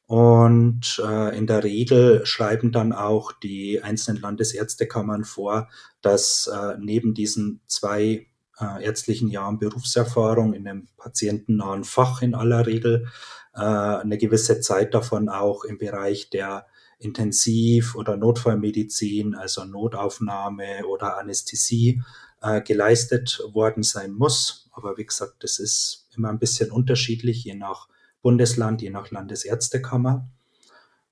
Und 0.07 1.03
äh, 1.03 1.37
in 1.37 1.47
der 1.47 1.65
Regel 1.65 2.27
schreiben 2.27 2.71
dann 2.71 2.93
auch 2.93 3.33
die 3.33 3.83
einzelnen 3.83 4.21
Landesärztekammern 4.21 5.25
vor, 5.25 5.69
dass 6.03 6.47
äh, 6.47 6.77
neben 6.79 7.15
diesen 7.15 7.63
zwei 7.67 8.27
äh, 8.63 8.85
ärztlichen 8.85 9.29
Jahren 9.29 9.59
Berufserfahrung 9.59 10.55
in 10.55 10.69
einem 10.69 10.89
patientennahen 10.97 11.85
Fach 11.85 12.23
in 12.23 12.35
aller 12.35 12.67
Regel 12.67 13.09
äh, 13.55 13.61
eine 13.61 14.19
gewisse 14.19 14.61
Zeit 14.61 14.95
davon 14.95 15.29
auch 15.29 15.65
im 15.65 15.79
Bereich 15.79 16.31
der 16.31 16.67
Intensiv- 16.99 17.97
oder 17.97 18.17
Notfallmedizin, 18.17 19.35
also 19.35 19.65
Notaufnahme 19.65 20.87
oder 20.87 21.19
Anästhesie 21.19 22.03
äh, 22.41 22.63
geleistet 22.63 23.43
worden 23.53 23.83
sein 23.83 24.13
muss. 24.13 24.71
Aber 24.73 24.97
wie 24.97 25.07
gesagt, 25.07 25.43
das 25.43 25.59
ist 25.59 26.09
immer 26.17 26.29
ein 26.29 26.39
bisschen 26.39 26.71
unterschiedlich, 26.71 27.45
je 27.45 27.55
nach 27.55 27.89
Bundesland, 28.23 28.83
je 28.83 28.91
nach 28.91 29.11
Landesärztekammer. 29.11 30.29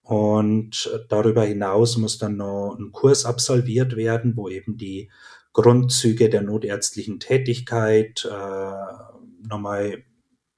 Und 0.02 0.90
darüber 1.08 1.44
hinaus 1.44 1.96
muss 1.96 2.18
dann 2.18 2.36
noch 2.36 2.76
ein 2.78 2.90
Kurs 2.90 3.24
absolviert 3.24 3.96
werden, 3.96 4.36
wo 4.36 4.48
eben 4.48 4.76
die 4.76 5.10
Grundzüge 5.52 6.28
der 6.28 6.42
notärztlichen 6.42 7.20
Tätigkeit 7.20 8.24
äh, 8.24 9.46
nochmal 9.48 10.04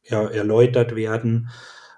ja, 0.04 0.28
erläutert 0.28 0.94
werden 0.96 1.48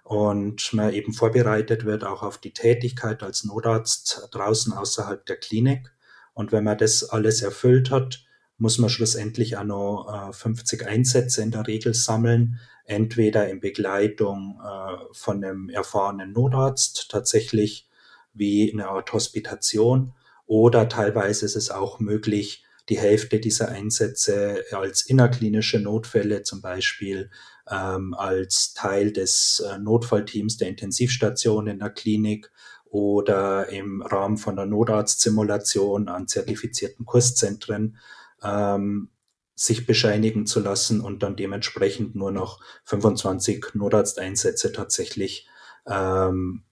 und 0.04 0.72
man 0.74 0.92
eben 0.92 1.12
vorbereitet 1.12 1.84
wird 1.86 2.04
auch 2.04 2.22
auf 2.22 2.38
die 2.38 2.52
Tätigkeit 2.52 3.22
als 3.22 3.44
Notarzt 3.44 4.28
draußen 4.32 4.72
außerhalb 4.72 5.24
der 5.24 5.36
Klinik. 5.36 5.92
Und 6.34 6.52
wenn 6.52 6.64
man 6.64 6.76
das 6.76 7.04
alles 7.04 7.42
erfüllt 7.42 7.90
hat, 7.90 8.24
muss 8.58 8.78
man 8.78 8.90
schlussendlich 8.90 9.56
auch 9.56 9.64
noch 9.64 10.28
äh, 10.28 10.32
50 10.32 10.86
Einsätze 10.86 11.42
in 11.42 11.50
der 11.50 11.66
Regel 11.66 11.94
sammeln, 11.94 12.60
entweder 12.84 13.48
in 13.48 13.60
Begleitung 13.60 14.60
äh, 14.62 14.96
von 15.12 15.42
einem 15.42 15.70
erfahrenen 15.70 16.32
Notarzt, 16.32 17.10
tatsächlich 17.10 17.88
wie 18.34 18.70
eine 18.72 18.88
Art 18.88 19.12
Hospitation, 19.12 20.12
oder 20.46 20.88
teilweise 20.88 21.46
ist 21.46 21.56
es 21.56 21.70
auch 21.70 21.98
möglich, 21.98 22.63
die 22.88 22.98
Hälfte 22.98 23.40
dieser 23.40 23.68
Einsätze 23.68 24.64
als 24.72 25.06
innerklinische 25.06 25.80
Notfälle 25.80 26.42
zum 26.42 26.60
Beispiel 26.60 27.30
ähm, 27.70 28.14
als 28.14 28.74
Teil 28.74 29.12
des 29.12 29.64
äh, 29.66 29.78
Notfallteams 29.78 30.58
der 30.58 30.68
Intensivstation 30.68 31.66
in 31.66 31.78
der 31.78 31.90
Klinik 31.90 32.50
oder 32.84 33.68
im 33.70 34.02
Rahmen 34.02 34.36
von 34.36 34.56
der 34.56 34.66
Notarztsimulation 34.66 36.08
an 36.08 36.28
zertifizierten 36.28 37.06
Kurszentren 37.06 37.96
ähm, 38.42 39.10
sich 39.56 39.86
bescheinigen 39.86 40.46
zu 40.46 40.60
lassen 40.60 41.00
und 41.00 41.22
dann 41.22 41.36
dementsprechend 41.36 42.14
nur 42.14 42.32
noch 42.32 42.60
25 42.84 43.74
Notarzteinsätze 43.74 44.72
tatsächlich 44.72 45.48
ähm, 45.86 46.64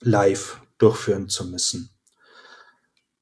live 0.00 0.60
durchführen 0.78 1.28
zu 1.28 1.46
müssen. 1.46 1.97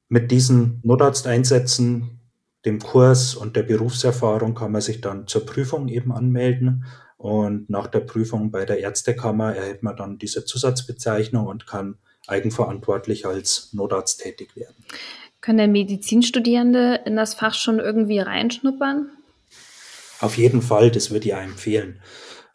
Mit 0.08 0.30
diesen 0.30 0.80
Notarzteinsätzen, 0.84 2.20
dem 2.64 2.80
Kurs 2.80 3.34
und 3.34 3.56
der 3.56 3.62
Berufserfahrung 3.62 4.54
kann 4.54 4.72
man 4.72 4.80
sich 4.80 5.00
dann 5.00 5.26
zur 5.26 5.46
Prüfung 5.46 5.88
eben 5.88 6.12
anmelden. 6.12 6.84
Und 7.16 7.70
nach 7.70 7.86
der 7.86 8.00
Prüfung 8.00 8.50
bei 8.50 8.64
der 8.64 8.80
Ärztekammer 8.80 9.54
erhält 9.54 9.82
man 9.82 9.96
dann 9.96 10.18
diese 10.18 10.44
Zusatzbezeichnung 10.44 11.46
und 11.46 11.66
kann 11.66 11.96
eigenverantwortlich 12.26 13.26
als 13.26 13.72
Notarzt 13.72 14.20
tätig 14.20 14.56
werden. 14.56 14.75
Können 15.40 15.58
denn 15.58 15.72
Medizinstudierende 15.72 17.00
in 17.04 17.16
das 17.16 17.34
Fach 17.34 17.54
schon 17.54 17.78
irgendwie 17.78 18.18
reinschnuppern? 18.18 19.10
Auf 20.20 20.36
jeden 20.36 20.62
Fall, 20.62 20.90
das 20.90 21.10
würde 21.10 21.28
ich 21.28 21.34
empfehlen. 21.34 22.00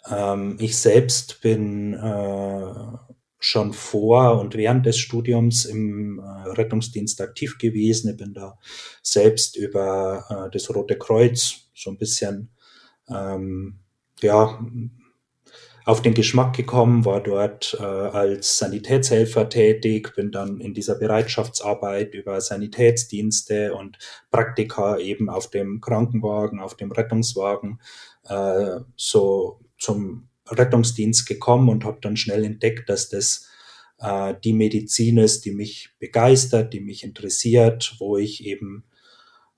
Ähm, 0.10 0.58
ich 0.60 0.78
selbst 0.78 1.42
bin 1.42 1.94
äh, 1.94 3.11
schon 3.42 3.74
vor 3.74 4.40
und 4.40 4.56
während 4.56 4.86
des 4.86 4.98
Studiums 4.98 5.66
im 5.66 6.20
äh, 6.20 6.50
Rettungsdienst 6.52 7.20
aktiv 7.20 7.58
gewesen. 7.58 8.12
Ich 8.12 8.18
bin 8.18 8.34
da 8.34 8.58
selbst 9.02 9.58
über 9.58 10.26
äh, 10.30 10.52
das 10.52 10.74
Rote 10.74 10.98
Kreuz 10.98 11.68
so 11.74 11.90
ein 11.90 11.98
bisschen 11.98 12.52
ähm, 13.10 13.80
ja, 14.22 14.60
auf 15.86 16.04
den 16.04 16.14
Geschmack 16.14 16.56
gekommen, 16.56 17.04
war 17.06 17.22
dort 17.22 17.76
äh, 17.80 17.84
als 17.84 18.60
Sanitätshelfer 18.60 19.50
tätig, 19.50 20.14
bin 20.16 20.32
dann 20.32 20.60
in 20.60 20.76
dieser 20.76 20.96
Bereitschaftsarbeit 20.96 22.14
über 22.14 22.40
Sanitätsdienste 22.40 23.74
und 23.74 23.98
Praktika 24.30 25.00
eben 25.00 25.30
auf 25.30 25.50
dem 25.50 25.82
Krankenwagen, 25.82 26.60
auf 26.60 26.76
dem 26.76 26.92
Rettungswagen 26.92 27.82
äh, 28.26 28.82
so 28.96 29.60
zum 29.80 30.28
Rettungsdienst 30.52 31.28
gekommen 31.28 31.70
und 31.70 31.86
habe 31.86 32.00
dann 32.02 32.18
schnell 32.18 32.44
entdeckt, 32.44 32.90
dass 32.90 33.10
das 33.10 33.48
äh, 34.00 34.34
die 34.44 34.54
Medizin 34.54 35.18
ist, 35.18 35.46
die 35.46 35.52
mich 35.52 35.90
begeistert, 36.00 36.74
die 36.74 36.82
mich 36.82 37.04
interessiert, 37.04 37.96
wo 38.00 38.18
ich 38.18 38.46
eben 38.46 38.84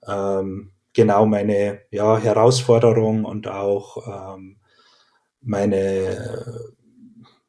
ähm, 0.06 0.72
genau 0.92 1.26
meine 1.26 1.80
ja, 1.90 2.18
Herausforderung 2.18 3.24
und 3.24 3.48
auch 3.48 4.36
ähm, 4.36 4.56
meine 5.40 6.74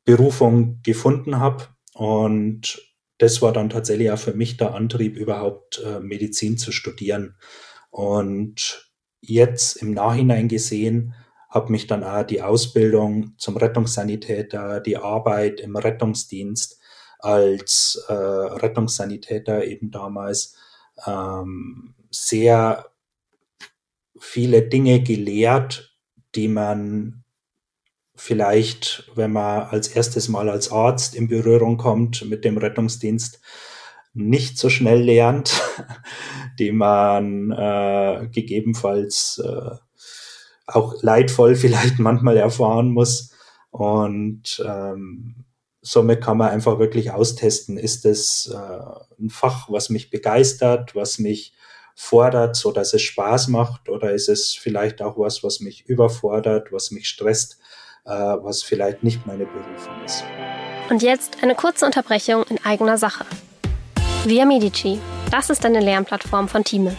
Berufung 0.03 0.79
gefunden 0.83 1.39
habe. 1.39 1.65
Und 1.93 2.81
das 3.17 3.41
war 3.41 3.53
dann 3.53 3.69
tatsächlich 3.69 4.11
auch 4.11 4.19
für 4.19 4.33
mich 4.33 4.57
der 4.57 4.73
Antrieb, 4.73 5.15
überhaupt 5.15 5.81
äh, 5.85 5.99
Medizin 5.99 6.57
zu 6.57 6.71
studieren. 6.71 7.35
Und 7.89 8.91
jetzt 9.21 9.77
im 9.77 9.91
Nachhinein 9.91 10.47
gesehen, 10.47 11.15
habe 11.55 11.71
mich 11.71 11.87
dann 11.87 12.03
auch 12.03 12.23
die 12.23 12.41
Ausbildung 12.41 13.31
zum 13.37 13.55
Rettungssanitäter, 13.55 14.81
die 14.81 14.97
Arbeit 14.97 15.61
im 15.61 15.77
Rettungsdienst 15.77 16.79
als 17.19 18.03
äh, 18.09 18.13
Rettungssanitäter 18.13 19.63
eben 19.63 19.89
damals 19.89 20.57
ähm, 21.07 21.95
sehr 22.11 22.91
viele 24.19 24.63
Dinge 24.63 25.01
gelehrt, 25.01 25.95
die 26.35 26.49
man 26.49 27.23
vielleicht, 28.15 29.09
wenn 29.15 29.31
man 29.31 29.63
als 29.63 29.87
erstes 29.87 30.27
Mal 30.27 30.49
als 30.49 30.71
Arzt 30.71 31.15
in 31.15 31.29
Berührung 31.29 31.77
kommt 31.77 32.25
mit 32.25 32.43
dem 32.43 32.57
Rettungsdienst, 32.57 33.39
nicht 34.13 34.57
so 34.57 34.69
schnell 34.69 35.01
lernt, 35.01 35.61
die 36.59 36.73
man 36.73 37.51
äh, 37.51 38.27
gegebenenfalls 38.31 39.41
äh, 39.43 39.84
auch 40.67 41.01
leidvoll 41.01 41.55
vielleicht 41.55 41.99
manchmal 41.99 42.37
erfahren 42.37 42.91
muss. 42.91 43.31
Und 43.71 44.63
ähm, 44.65 45.45
somit 45.81 46.23
kann 46.23 46.37
man 46.37 46.49
einfach 46.49 46.79
wirklich 46.79 47.11
austesten, 47.11 47.77
ist 47.77 48.05
es 48.05 48.47
äh, 48.47 49.21
ein 49.21 49.29
Fach, 49.29 49.69
was 49.69 49.89
mich 49.89 50.09
begeistert, 50.09 50.95
was 50.95 51.19
mich 51.19 51.53
fordert, 51.95 52.55
so 52.55 52.71
dass 52.71 52.93
es 52.93 53.01
Spaß 53.01 53.47
macht, 53.47 53.87
oder 53.87 54.11
ist 54.11 54.27
es 54.27 54.53
vielleicht 54.53 55.01
auch 55.01 55.17
was, 55.17 55.43
was 55.43 55.61
mich 55.61 55.85
überfordert, 55.85 56.71
was 56.71 56.91
mich 56.91 57.07
stresst, 57.07 57.57
äh, 58.05 58.09
was 58.09 58.63
vielleicht 58.63 59.03
nicht 59.03 59.25
meine 59.25 59.45
Berufung 59.45 60.03
ist. 60.03 60.23
Und 60.89 61.01
jetzt 61.01 61.41
eine 61.41 61.55
kurze 61.55 61.85
Unterbrechung 61.85 62.43
in 62.49 62.63
eigener 62.63 62.97
Sache. 62.97 63.25
Via 64.25 64.45
Medici, 64.45 64.99
das 65.31 65.49
ist 65.49 65.65
eine 65.65 65.79
Lernplattform 65.79 66.47
von 66.47 66.63
Time. 66.63 66.95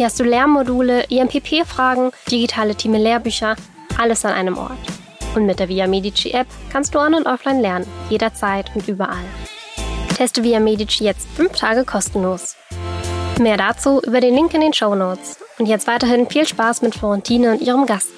Hier 0.00 0.06
hast 0.06 0.18
du 0.18 0.24
Lernmodule, 0.24 1.04
IMPP-Fragen, 1.10 2.10
digitale 2.30 2.74
Time-Lehrbücher, 2.74 3.54
alles 3.98 4.24
an 4.24 4.32
einem 4.32 4.56
Ort. 4.56 4.78
Und 5.34 5.44
mit 5.44 5.58
der 5.58 5.68
Via 5.68 5.86
Medici 5.86 6.30
App 6.30 6.46
kannst 6.72 6.94
du 6.94 6.98
on- 6.98 7.12
und 7.12 7.26
offline 7.26 7.60
lernen, 7.60 7.86
jederzeit 8.08 8.74
und 8.74 8.88
überall. 8.88 9.26
Teste 10.16 10.42
Via 10.42 10.58
Medici 10.58 11.04
jetzt 11.04 11.28
fünf 11.28 11.52
Tage 11.52 11.84
kostenlos. 11.84 12.56
Mehr 13.38 13.58
dazu 13.58 14.00
über 14.00 14.22
den 14.22 14.34
Link 14.34 14.54
in 14.54 14.62
den 14.62 14.72
Show 14.72 14.94
Notes. 14.94 15.36
Und 15.58 15.66
jetzt 15.66 15.86
weiterhin 15.86 16.26
viel 16.30 16.48
Spaß 16.48 16.80
mit 16.80 16.94
Florentine 16.94 17.52
und 17.52 17.60
ihrem 17.60 17.84
Gast. 17.84 18.08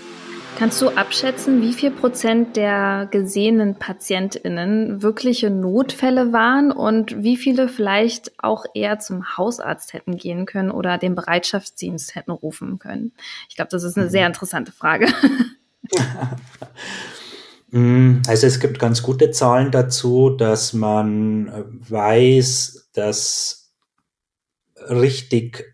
Kannst 0.58 0.80
du 0.80 0.90
abschätzen, 0.90 1.60
wie 1.62 1.72
viel 1.72 1.90
Prozent 1.90 2.56
der 2.56 3.08
gesehenen 3.10 3.74
PatientInnen 3.74 5.02
wirkliche 5.02 5.50
Notfälle 5.50 6.32
waren 6.32 6.70
und 6.70 7.22
wie 7.22 7.36
viele 7.36 7.68
vielleicht 7.68 8.32
auch 8.38 8.64
eher 8.74 8.98
zum 8.98 9.36
Hausarzt 9.36 9.92
hätten 9.92 10.16
gehen 10.16 10.46
können 10.46 10.70
oder 10.70 10.98
den 10.98 11.14
Bereitschaftsdienst 11.14 12.14
hätten 12.14 12.30
rufen 12.30 12.78
können? 12.78 13.12
Ich 13.48 13.56
glaube, 13.56 13.70
das 13.70 13.82
ist 13.82 13.96
eine 13.98 14.08
sehr 14.08 14.22
mhm. 14.22 14.32
interessante 14.34 14.72
Frage. 14.72 15.06
Mm, 17.74 18.20
also 18.28 18.46
es 18.46 18.60
gibt 18.60 18.78
ganz 18.78 19.02
gute 19.02 19.30
Zahlen 19.30 19.70
dazu, 19.70 20.28
dass 20.28 20.74
man 20.74 21.50
weiß, 21.88 22.90
dass 22.92 23.72
richtig 24.90 25.71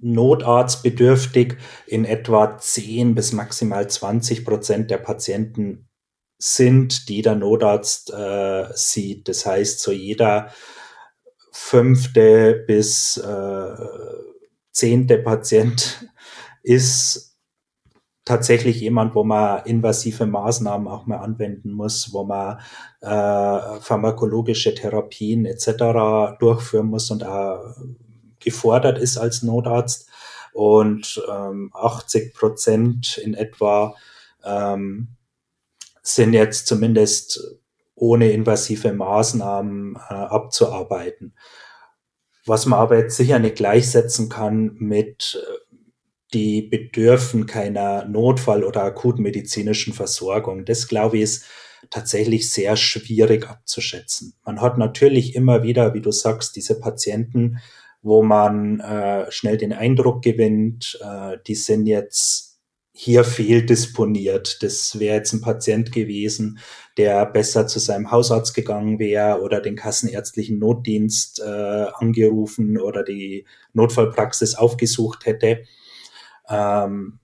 notarztbedürftig 0.00 1.56
in 1.86 2.04
etwa 2.04 2.58
10 2.58 3.14
bis 3.14 3.32
maximal 3.32 3.88
20 3.88 4.44
Prozent 4.44 4.90
der 4.90 4.98
Patienten 4.98 5.88
sind, 6.38 7.08
die 7.08 7.22
der 7.22 7.34
Notarzt 7.34 8.12
äh, 8.12 8.66
sieht. 8.72 9.28
Das 9.28 9.44
heißt, 9.44 9.80
so 9.80 9.92
jeder 9.92 10.50
fünfte 11.52 12.64
bis 12.66 13.18
äh, 13.18 13.74
zehnte 14.72 15.18
Patient 15.18 16.06
ist 16.62 17.36
tatsächlich 18.24 18.80
jemand, 18.80 19.14
wo 19.14 19.24
man 19.24 19.64
invasive 19.64 20.24
Maßnahmen 20.24 20.88
auch 20.88 21.06
mal 21.06 21.18
anwenden 21.18 21.72
muss, 21.72 22.12
wo 22.12 22.24
man 22.24 22.58
äh, 23.00 23.80
pharmakologische 23.80 24.74
Therapien 24.74 25.44
etc. 25.44 26.38
durchführen 26.38 26.86
muss 26.86 27.10
und 27.10 27.24
auch 27.24 27.76
gefordert 28.40 28.98
ist 28.98 29.18
als 29.18 29.42
Notarzt 29.42 30.08
und 30.52 31.22
ähm, 31.30 31.70
80 31.74 32.34
Prozent 32.34 33.18
in 33.18 33.34
etwa 33.34 33.94
ähm, 34.44 35.08
sind 36.02 36.32
jetzt 36.32 36.66
zumindest 36.66 37.40
ohne 37.94 38.32
invasive 38.32 38.92
Maßnahmen 38.92 39.96
äh, 39.96 40.14
abzuarbeiten. 40.14 41.34
Was 42.46 42.66
man 42.66 42.80
aber 42.80 42.98
jetzt 42.98 43.16
sicher 43.16 43.38
nicht 43.38 43.56
gleichsetzen 43.56 44.28
kann 44.28 44.74
mit 44.78 45.38
äh, 45.40 45.70
die 46.32 46.62
bedürfen 46.62 47.46
keiner 47.46 48.04
Notfall- 48.04 48.64
oder 48.64 48.84
akutmedizinischen 48.84 49.92
Versorgung. 49.92 50.64
Das, 50.64 50.86
glaube 50.86 51.16
ich, 51.16 51.24
ist 51.24 51.44
tatsächlich 51.90 52.50
sehr 52.50 52.76
schwierig 52.76 53.48
abzuschätzen. 53.48 54.34
Man 54.44 54.60
hat 54.60 54.78
natürlich 54.78 55.34
immer 55.34 55.62
wieder, 55.62 55.94
wie 55.94 56.00
du 56.00 56.12
sagst, 56.12 56.54
diese 56.56 56.78
Patienten, 56.78 57.58
wo 58.02 58.22
man 58.22 58.80
äh, 58.80 59.30
schnell 59.30 59.56
den 59.56 59.72
Eindruck 59.72 60.22
gewinnt, 60.22 60.98
äh, 61.02 61.36
die 61.46 61.54
sind 61.54 61.86
jetzt 61.86 62.50
hier 62.92 63.24
fehldisponiert. 63.24 64.62
Das 64.62 64.98
wäre 64.98 65.16
jetzt 65.16 65.32
ein 65.32 65.40
Patient 65.40 65.92
gewesen, 65.92 66.58
der 66.96 67.24
besser 67.26 67.66
zu 67.66 67.78
seinem 67.78 68.10
Hausarzt 68.10 68.54
gegangen 68.54 68.98
wäre 68.98 69.40
oder 69.40 69.60
den 69.60 69.76
kassenärztlichen 69.76 70.58
Notdienst 70.58 71.40
äh, 71.40 71.86
angerufen 71.94 72.78
oder 72.78 73.02
die 73.02 73.46
Notfallpraxis 73.72 74.54
aufgesucht 74.54 75.24
hätte. 75.24 75.62
Ähm, 76.48 77.20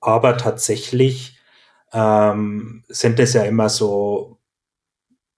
aber 0.00 0.36
tatsächlich 0.38 1.38
ähm, 1.92 2.84
sind 2.88 3.20
es 3.20 3.34
ja 3.34 3.42
immer 3.44 3.68
so 3.68 4.38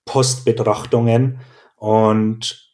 Postbetrachtungen 0.04 1.40
und 1.76 2.71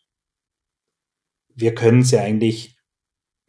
wir 1.59 1.75
können 1.75 2.01
es 2.01 2.13
ja 2.13 2.23
eigentlich 2.23 2.77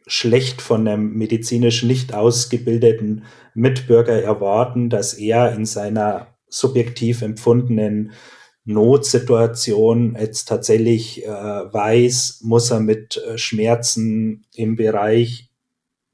schlecht 0.06 0.60
von 0.60 0.88
einem 0.88 1.12
medizinisch 1.12 1.84
nicht 1.84 2.12
ausgebildeten 2.12 3.24
Mitbürger 3.54 4.20
erwarten, 4.20 4.90
dass 4.90 5.14
er 5.14 5.52
in 5.52 5.64
seiner 5.64 6.36
subjektiv 6.48 7.22
empfundenen 7.22 8.12
Notsituation 8.64 10.16
jetzt 10.18 10.46
tatsächlich 10.46 11.24
äh, 11.24 11.28
weiß, 11.28 12.40
muss 12.42 12.70
er 12.70 12.80
mit 12.80 13.16
äh, 13.16 13.38
Schmerzen 13.38 14.46
im 14.52 14.76
Bereich 14.76 15.50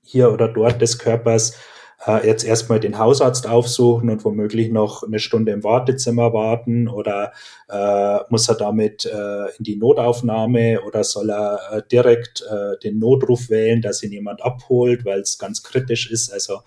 hier 0.03 0.31
oder 0.33 0.49
dort 0.49 0.81
des 0.81 0.99
Körpers 0.99 1.57
äh, 2.05 2.27
jetzt 2.27 2.45
erstmal 2.45 2.81
den 2.81 2.99
Hausarzt 2.99 3.47
aufsuchen 3.47 4.11
und 4.11 4.25
womöglich 4.25 4.71
noch 4.71 5.03
eine 5.03 5.19
Stunde 5.19 5.53
im 5.53 5.65
Wartezimmer 5.65 6.33
warten 6.33 6.89
oder 6.89 7.33
äh, 7.69 8.19
muss 8.29 8.49
er 8.49 8.57
damit 8.57 9.07
äh, 9.07 9.47
in 9.57 9.65
die 9.65 9.77
Notaufnahme 9.77 10.83
oder 10.83 11.05
soll 11.05 11.31
er 11.31 11.61
äh, 11.73 11.83
direkt 11.91 12.43
äh, 12.43 12.79
den 12.83 12.99
Notruf 12.99 13.51
wählen, 13.51 13.81
dass 13.81 14.03
ihn 14.03 14.13
jemand 14.13 14.43
abholt, 14.43 15.05
weil 15.05 15.21
es 15.21 15.39
ganz 15.39 15.63
kritisch 15.63 16.11
ist. 16.11 16.33
Also 16.33 16.61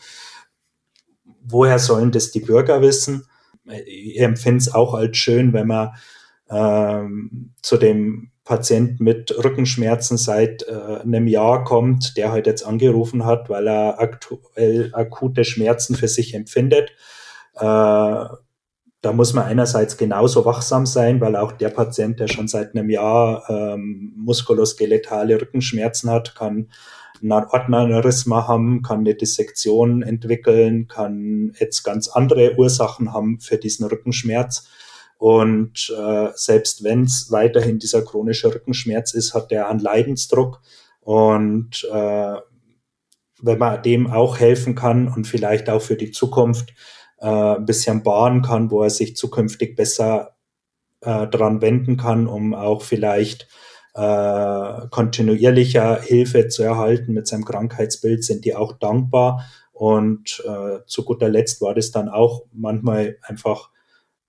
woher 1.41 1.79
sollen 1.79 2.11
das 2.11 2.31
die 2.31 2.41
Bürger 2.41 2.81
wissen? 2.81 3.25
Ich 3.85 4.19
empfinde 4.19 4.57
es 4.57 4.73
auch 4.73 4.93
als 4.93 5.17
schön, 5.17 5.53
wenn 5.53 5.67
man 5.67 5.91
ähm, 6.49 7.53
zu 7.61 7.77
dem 7.77 8.31
Patient 8.49 8.99
mit 8.99 9.31
Rückenschmerzen 9.43 10.17
seit 10.17 10.63
äh, 10.63 11.01
einem 11.03 11.27
Jahr 11.27 11.63
kommt, 11.63 12.17
der 12.17 12.31
halt 12.31 12.47
jetzt 12.47 12.63
angerufen 12.63 13.23
hat, 13.23 13.47
weil 13.47 13.67
er 13.67 13.99
aktuell 13.99 14.89
akute 14.93 15.43
Schmerzen 15.45 15.93
für 15.93 16.07
sich 16.07 16.33
empfindet. 16.33 16.89
Äh, 17.53 17.61
da 17.61 19.13
muss 19.13 19.35
man 19.35 19.45
einerseits 19.45 19.97
genauso 19.97 20.45
wachsam 20.45 20.87
sein, 20.87 21.21
weil 21.21 21.35
auch 21.35 21.51
der 21.51 21.69
Patient, 21.69 22.19
der 22.19 22.27
schon 22.27 22.47
seit 22.47 22.75
einem 22.75 22.89
Jahr 22.89 23.47
ähm, 23.49 24.13
muskuloskeletale 24.17 25.39
Rückenschmerzen 25.39 26.09
hat, 26.09 26.33
kann 26.35 26.69
ein 27.21 27.31
Ordneraneurysma 27.31 28.47
haben, 28.47 28.81
kann 28.81 29.01
eine 29.01 29.13
Dissektion 29.13 30.01
entwickeln, 30.01 30.87
kann 30.87 31.53
jetzt 31.59 31.83
ganz 31.83 32.07
andere 32.07 32.57
Ursachen 32.57 33.13
haben 33.13 33.39
für 33.39 33.57
diesen 33.57 33.85
Rückenschmerz. 33.85 34.67
Und 35.19 35.93
äh, 35.95 36.29
selbst 36.33 36.85
wenn 36.85 37.03
es 37.03 37.29
weiterhin 37.29 37.77
dieser 37.77 38.03
chronische 38.03 38.55
Rückenschmerz 38.55 39.13
ist, 39.13 39.33
hat 39.33 39.51
der 39.51 39.67
einen 39.67 39.81
Leidensdruck. 39.81 40.61
Und 41.01 41.85
äh, 41.91 42.35
wenn 43.41 43.57
man 43.57 43.83
dem 43.83 44.09
auch 44.09 44.39
helfen 44.39 44.75
kann 44.75 45.09
und 45.09 45.27
vielleicht 45.27 45.69
auch 45.69 45.81
für 45.81 45.97
die 45.97 46.11
Zukunft 46.11 46.73
äh, 47.19 47.27
ein 47.27 47.65
bisschen 47.65 48.01
bahnen 48.01 48.41
kann, 48.43 48.71
wo 48.71 48.81
er 48.81 48.89
sich 48.89 49.17
zukünftig 49.17 49.75
besser 49.75 50.37
äh, 51.01 51.27
dran 51.27 51.61
wenden 51.61 51.97
kann, 51.97 52.25
um 52.25 52.53
auch 52.53 52.81
vielleicht 52.81 53.49
äh, 53.95 54.87
kontinuierlicher 54.89 56.01
Hilfe 56.01 56.47
zu 56.47 56.63
erhalten 56.63 57.11
mit 57.11 57.27
seinem 57.27 57.43
Krankheitsbild, 57.43 58.23
sind 58.23 58.45
die 58.45 58.55
auch 58.55 58.71
dankbar. 58.71 59.45
Und 59.73 60.41
äh, 60.47 60.85
zu 60.87 61.03
guter 61.03 61.27
Letzt 61.27 61.61
war 61.61 61.73
das 61.73 61.91
dann 61.91 62.07
auch 62.07 62.45
manchmal 62.53 63.17
einfach 63.21 63.69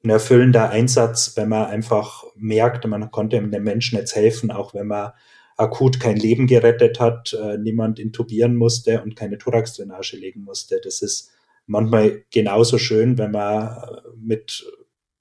ein 0.03 0.11
erfüllender 0.11 0.71
Einsatz, 0.71 1.37
wenn 1.37 1.49
man 1.49 1.67
einfach 1.67 2.25
merkt, 2.37 2.87
man 2.87 3.11
konnte 3.11 3.41
dem 3.41 3.65
Menschen 3.65 3.99
jetzt 3.99 4.17
helfen, 4.17 4.51
auch 4.51 4.75
wenn 4.75 4.87
man 4.87 5.13
akut 5.57 6.01
kein 6.01 6.17
Leben 6.17 6.47
gerettet 6.47 7.01
hat, 7.01 7.35
äh, 7.35 7.59
niemand 7.59 7.99
intubieren 7.99 8.57
musste 8.57 9.03
und 9.03 9.15
keine 9.15 9.37
Thoraxdrainage 9.37 10.17
legen 10.17 10.43
musste. 10.43 10.81
Das 10.83 11.03
ist 11.03 11.31
manchmal 11.67 12.25
genauso 12.33 12.79
schön, 12.79 13.19
wenn 13.19 13.33
man 13.33 13.67
äh, 13.69 14.01
mit 14.17 14.65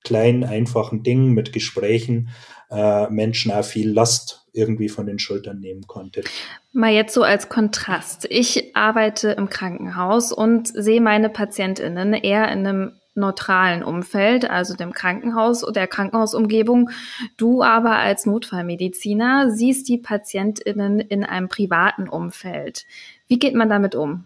kleinen, 0.06 0.46
einfachen 0.46 1.04
Dingen, 1.04 1.34
mit 1.34 1.52
Gesprächen 1.52 2.30
äh, 2.72 3.10
Menschen 3.10 3.52
auch 3.52 3.65
viel 3.65 3.92
Last 3.92 4.48
irgendwie 4.54 4.89
von 4.89 5.06
den 5.06 5.20
Schultern 5.20 5.60
nehmen 5.60 5.88
konnte. 5.88 6.24
Mal 6.72 6.94
jetzt 6.94 7.13
so 7.13 7.24
als 7.24 7.50
Kontrast. 7.50 8.26
Ich 8.30 8.76
arbeite 8.76 9.32
im 9.32 9.50
Krankenhaus 9.50 10.32
und 10.32 10.68
sehe 10.68 11.02
meine 11.02 11.30
PatientInnen 11.30 12.13
eher 12.13 12.50
in 12.52 12.65
einem 12.65 12.92
neutralen 13.20 13.84
Umfeld, 13.84 14.50
also 14.50 14.76
dem 14.76 14.94
Krankenhaus 14.94 15.64
oder 15.64 15.74
der 15.74 15.88
Krankenhausumgebung. 15.88 16.90
Du 17.38 17.64
aber 17.64 17.98
als 17.98 18.26
Notfallmediziner 18.26 19.52
siehst 19.52 19.88
die 19.88 19.98
PatientInnen 19.98 21.00
in 21.00 21.24
einem 21.24 21.50
privaten 21.50 22.10
Umfeld. 22.10 22.86
Wie 23.28 23.40
geht 23.40 23.56
man 23.56 23.70
damit 23.70 23.96
um? 23.96 24.26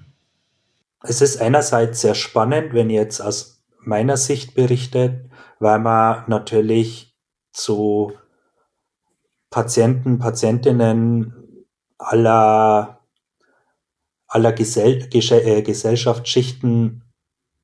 Es 1.01 1.21
ist 1.21 1.41
einerseits 1.41 2.01
sehr 2.01 2.15
spannend, 2.15 2.73
wenn 2.73 2.89
ich 2.89 2.95
jetzt 2.95 3.19
aus 3.19 3.61
meiner 3.79 4.15
Sicht 4.15 4.55
berichte, 4.55 5.25
weil 5.59 5.79
man 5.79 6.23
natürlich 6.27 7.13
zu 7.51 8.13
Patienten, 9.49 10.17
Patientinnen 10.17 11.67
aller, 11.97 13.01
aller 14.27 14.51
Gesell 14.53 15.07
äh, 15.13 15.61
Gesellschaftsschichten 15.61 17.02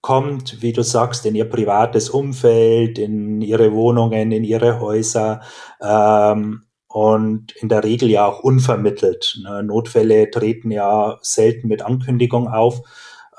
kommt, 0.01 0.61
wie 0.61 0.73
du 0.73 0.83
sagst, 0.83 1.25
in 1.25 1.35
ihr 1.35 1.49
privates 1.49 2.09
Umfeld, 2.09 2.97
in 2.97 3.41
ihre 3.41 3.73
Wohnungen, 3.73 4.31
in 4.31 4.43
ihre 4.43 4.79
Häuser 4.79 5.41
ähm, 5.81 6.63
und 6.87 7.51
in 7.57 7.69
der 7.69 7.83
Regel 7.83 8.09
ja 8.09 8.25
auch 8.25 8.39
unvermittelt. 8.39 9.39
Ne? 9.43 9.63
Notfälle 9.63 10.31
treten 10.31 10.71
ja 10.71 11.17
selten 11.21 11.67
mit 11.67 11.81
Ankündigung 11.81 12.47
auf 12.47 12.81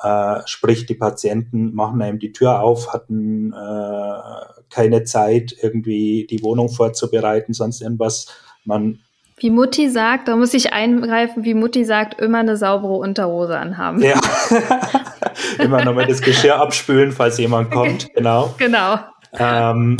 äh, 0.02 0.40
sprich, 0.46 0.86
die 0.86 0.94
Patienten 0.94 1.74
machen 1.74 2.00
einem 2.00 2.18
die 2.18 2.32
Tür 2.32 2.62
auf, 2.62 2.92
hatten 2.92 3.52
äh, 3.52 4.62
keine 4.70 5.04
Zeit, 5.04 5.54
irgendwie 5.60 6.26
die 6.28 6.42
Wohnung 6.42 6.70
vorzubereiten, 6.70 7.52
sonst 7.52 7.82
irgendwas. 7.82 8.26
Man 8.64 9.00
wie 9.36 9.50
Mutti 9.50 9.88
sagt, 9.88 10.28
da 10.28 10.36
muss 10.36 10.52
ich 10.52 10.74
eingreifen, 10.74 11.44
wie 11.44 11.54
Mutti 11.54 11.86
sagt, 11.86 12.20
immer 12.20 12.38
eine 12.38 12.58
saubere 12.58 12.94
Unterhose 12.94 13.58
anhaben. 13.58 14.02
Ja. 14.02 14.20
immer 15.58 15.84
nochmal 15.84 16.06
das 16.06 16.20
Geschirr 16.20 16.56
abspülen, 16.56 17.12
falls 17.12 17.38
jemand 17.38 17.70
kommt, 17.70 18.12
genau. 18.14 18.54
Genau. 18.58 18.98
Ähm, 19.32 19.96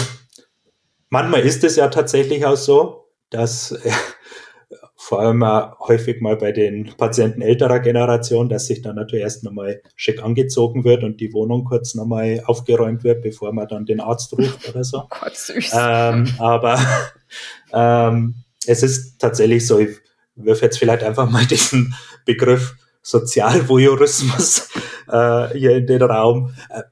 manchmal 1.09 1.41
ist 1.41 1.65
es 1.65 1.77
ja 1.77 1.89
tatsächlich 1.89 2.45
auch 2.45 2.57
so, 2.57 3.09
dass 3.31 3.79
vor 5.11 5.19
allem 5.19 5.45
häufig 5.81 6.21
mal 6.21 6.37
bei 6.37 6.53
den 6.53 6.95
Patienten 6.97 7.43
älterer 7.43 7.81
Generation, 7.81 8.49
dass 8.49 8.69
sich 8.69 8.81
dann 8.81 8.95
natürlich 8.95 9.25
erst 9.25 9.43
nochmal 9.43 9.83
schick 9.97 10.23
angezogen 10.23 10.85
wird 10.85 11.03
und 11.03 11.21
die 11.21 11.33
Wohnung 11.33 11.65
kurz 11.65 11.97
nochmal 11.97 12.43
aufgeräumt 12.47 13.03
wird, 13.03 13.23
bevor 13.23 13.53
man 13.53 13.67
dann 13.67 13.87
den 13.87 13.99
Arzt 13.99 14.33
ruft 14.35 14.69
oder 14.69 14.85
so. 14.85 14.99
Oh 15.03 15.07
Gott, 15.21 15.37
süß. 15.37 15.73
Ähm, 15.75 16.33
aber 16.39 16.79
ähm, 17.73 18.37
es 18.67 18.85
ist 18.85 19.19
tatsächlich 19.19 19.67
so, 19.67 19.81
ich 19.81 19.97
wirf 20.37 20.63
jetzt 20.63 20.79
vielleicht 20.79 21.03
einfach 21.03 21.29
mal 21.29 21.45
diesen 21.45 21.93
Begriff 22.25 22.77
Sozialvoyeurismus 23.03 24.69
äh, 25.11 25.49
hier 25.59 25.77
in 25.77 25.87
den 25.87 26.03
Raum. 26.03 26.55
Äh, 26.71 26.83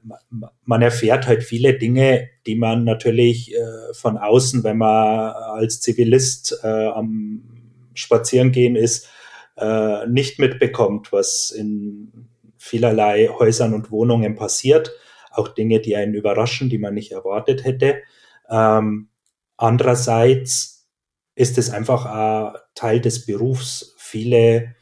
man 0.65 0.81
erfährt 0.81 1.27
halt 1.27 1.43
viele 1.43 1.77
Dinge, 1.77 2.29
die 2.45 2.55
man 2.55 2.83
natürlich 2.83 3.55
äh, 3.55 3.93
von 3.93 4.17
außen, 4.17 4.63
wenn 4.63 4.77
man 4.77 5.31
als 5.31 5.81
Zivilist 5.81 6.59
äh, 6.63 6.87
am 6.87 7.59
spazieren 7.93 8.51
gehen 8.51 8.75
ist, 8.75 9.09
äh, 9.57 10.07
nicht 10.07 10.39
mitbekommt, 10.39 11.11
was 11.11 11.51
in 11.51 12.29
vielerlei 12.57 13.27
Häusern 13.27 13.73
und 13.73 13.91
Wohnungen 13.91 14.35
passiert. 14.35 14.91
Auch 15.31 15.49
Dinge, 15.49 15.79
die 15.79 15.95
einen 15.95 16.13
überraschen, 16.13 16.69
die 16.69 16.77
man 16.77 16.93
nicht 16.93 17.11
erwartet 17.11 17.63
hätte. 17.63 18.01
Ähm, 18.49 19.09
andererseits 19.57 20.87
ist 21.35 21.57
es 21.57 21.69
einfach 21.69 22.05
ein 22.05 22.59
Teil 22.75 22.99
des 22.99 23.25
Berufs. 23.25 23.95
Viele 23.97 24.75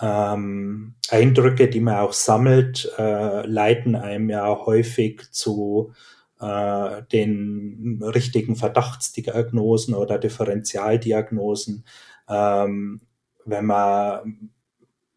ähm, 0.00 0.94
Eindrücke, 1.08 1.68
die 1.68 1.80
man 1.80 1.96
auch 1.96 2.12
sammelt, 2.12 2.92
äh, 2.98 3.46
leiten 3.46 3.94
einem 3.94 4.28
ja 4.30 4.66
häufig 4.66 5.30
zu 5.30 5.92
äh, 6.40 7.02
den 7.12 8.00
richtigen 8.02 8.56
Verdachtsdiagnosen 8.56 9.94
oder 9.94 10.18
Differentialdiagnosen. 10.18 11.84
Ähm, 12.28 13.00
wenn 13.44 13.66
man 13.66 14.50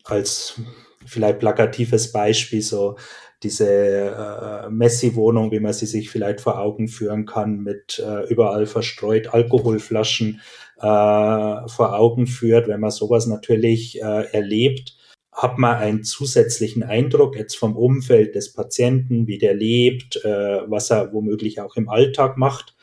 als 0.03 0.59
vielleicht 1.05 1.39
plakatives 1.39 2.11
Beispiel 2.11 2.61
so 2.61 2.97
diese 3.43 3.67
äh, 3.69 4.69
Messi-Wohnung, 4.69 5.51
wie 5.51 5.59
man 5.59 5.73
sie 5.73 5.85
sich 5.85 6.09
vielleicht 6.09 6.41
vor 6.41 6.59
Augen 6.59 6.87
führen 6.87 7.25
kann, 7.25 7.61
mit 7.61 7.99
äh, 7.99 8.27
überall 8.29 8.65
verstreut 8.65 9.27
Alkoholflaschen 9.27 10.41
vor 10.79 11.95
Augen 11.95 12.27
führt. 12.27 12.67
Wenn 12.67 12.79
man 12.79 12.91
sowas 12.91 13.25
natürlich 13.27 14.01
äh, 14.01 14.25
erlebt, 14.31 14.97
hat 15.37 15.59
man 15.59 15.77
einen 15.77 16.03
zusätzlichen 16.03 16.81
Eindruck 16.81 17.37
jetzt 17.37 17.55
vom 17.55 17.77
Umfeld 17.77 18.33
des 18.33 18.53
Patienten, 18.53 19.27
wie 19.27 19.37
der 19.37 19.53
lebt, 19.53 20.15
äh, 20.25 20.61
was 20.67 20.89
er 20.89 21.13
womöglich 21.13 21.61
auch 21.61 21.75
im 21.75 21.89
Alltag 21.89 22.37
macht. 22.37 22.75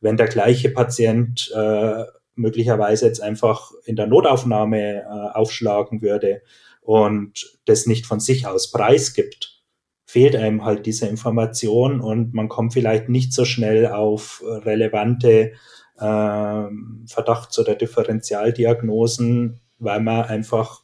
Wenn 0.00 0.16
der 0.16 0.28
gleiche 0.28 0.70
Patient 0.70 1.52
äh, 1.54 2.04
möglicherweise 2.34 3.06
jetzt 3.06 3.20
einfach 3.20 3.72
in 3.84 3.96
der 3.96 4.06
Notaufnahme 4.06 5.02
äh, 5.02 5.04
aufschlagen 5.04 6.00
würde 6.00 6.40
und 6.80 7.58
das 7.66 7.86
nicht 7.86 8.06
von 8.06 8.20
sich 8.20 8.46
aus 8.46 8.70
preisgibt, 8.70 9.62
fehlt 10.06 10.34
einem 10.34 10.64
halt 10.64 10.86
diese 10.86 11.06
Information 11.08 12.00
und 12.00 12.32
man 12.32 12.48
kommt 12.48 12.72
vielleicht 12.72 13.10
nicht 13.10 13.34
so 13.34 13.44
schnell 13.44 13.86
auf 13.86 14.42
relevante 14.42 15.52
äh, 15.98 16.68
Verdachts- 17.06 17.58
oder 17.58 17.74
Differentialdiagnosen, 17.74 19.60
weil 19.78 20.00
man 20.00 20.24
einfach 20.24 20.82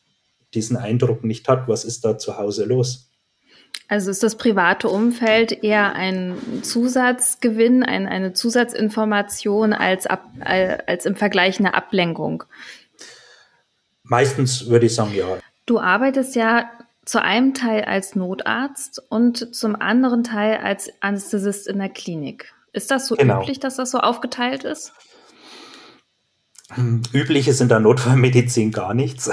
diesen 0.54 0.76
Eindruck 0.76 1.24
nicht 1.24 1.48
hat, 1.48 1.68
was 1.68 1.84
ist 1.84 2.04
da 2.04 2.18
zu 2.18 2.38
Hause 2.38 2.64
los. 2.64 3.10
Also 3.88 4.10
ist 4.10 4.22
das 4.22 4.36
private 4.36 4.88
Umfeld 4.88 5.62
eher 5.62 5.94
ein 5.94 6.36
Zusatzgewinn, 6.62 7.82
ein, 7.82 8.06
eine 8.06 8.32
Zusatzinformation 8.32 9.72
als, 9.72 10.06
ab, 10.06 10.24
als 10.40 11.04
im 11.06 11.16
Vergleich 11.16 11.58
eine 11.58 11.74
Ablenkung? 11.74 12.44
Meistens 14.02 14.68
würde 14.68 14.86
ich 14.86 14.94
sagen, 14.94 15.14
ja. 15.14 15.38
Du 15.66 15.80
arbeitest 15.80 16.34
ja 16.34 16.70
zu 17.04 17.20
einem 17.20 17.52
Teil 17.52 17.84
als 17.84 18.14
Notarzt 18.16 19.02
und 19.10 19.54
zum 19.54 19.76
anderen 19.76 20.24
Teil 20.24 20.58
als 20.58 20.90
Anästhesist 21.00 21.68
in 21.68 21.78
der 21.78 21.90
Klinik. 21.90 22.53
Ist 22.74 22.90
das 22.90 23.06
so 23.06 23.14
genau. 23.14 23.40
üblich, 23.40 23.60
dass 23.60 23.76
das 23.76 23.92
so 23.92 23.98
aufgeteilt 23.98 24.64
ist? 24.64 24.92
Üblich 27.12 27.46
ist 27.46 27.60
in 27.60 27.68
der 27.68 27.78
Notfallmedizin 27.78 28.72
gar 28.72 28.94
nichts. 28.94 29.30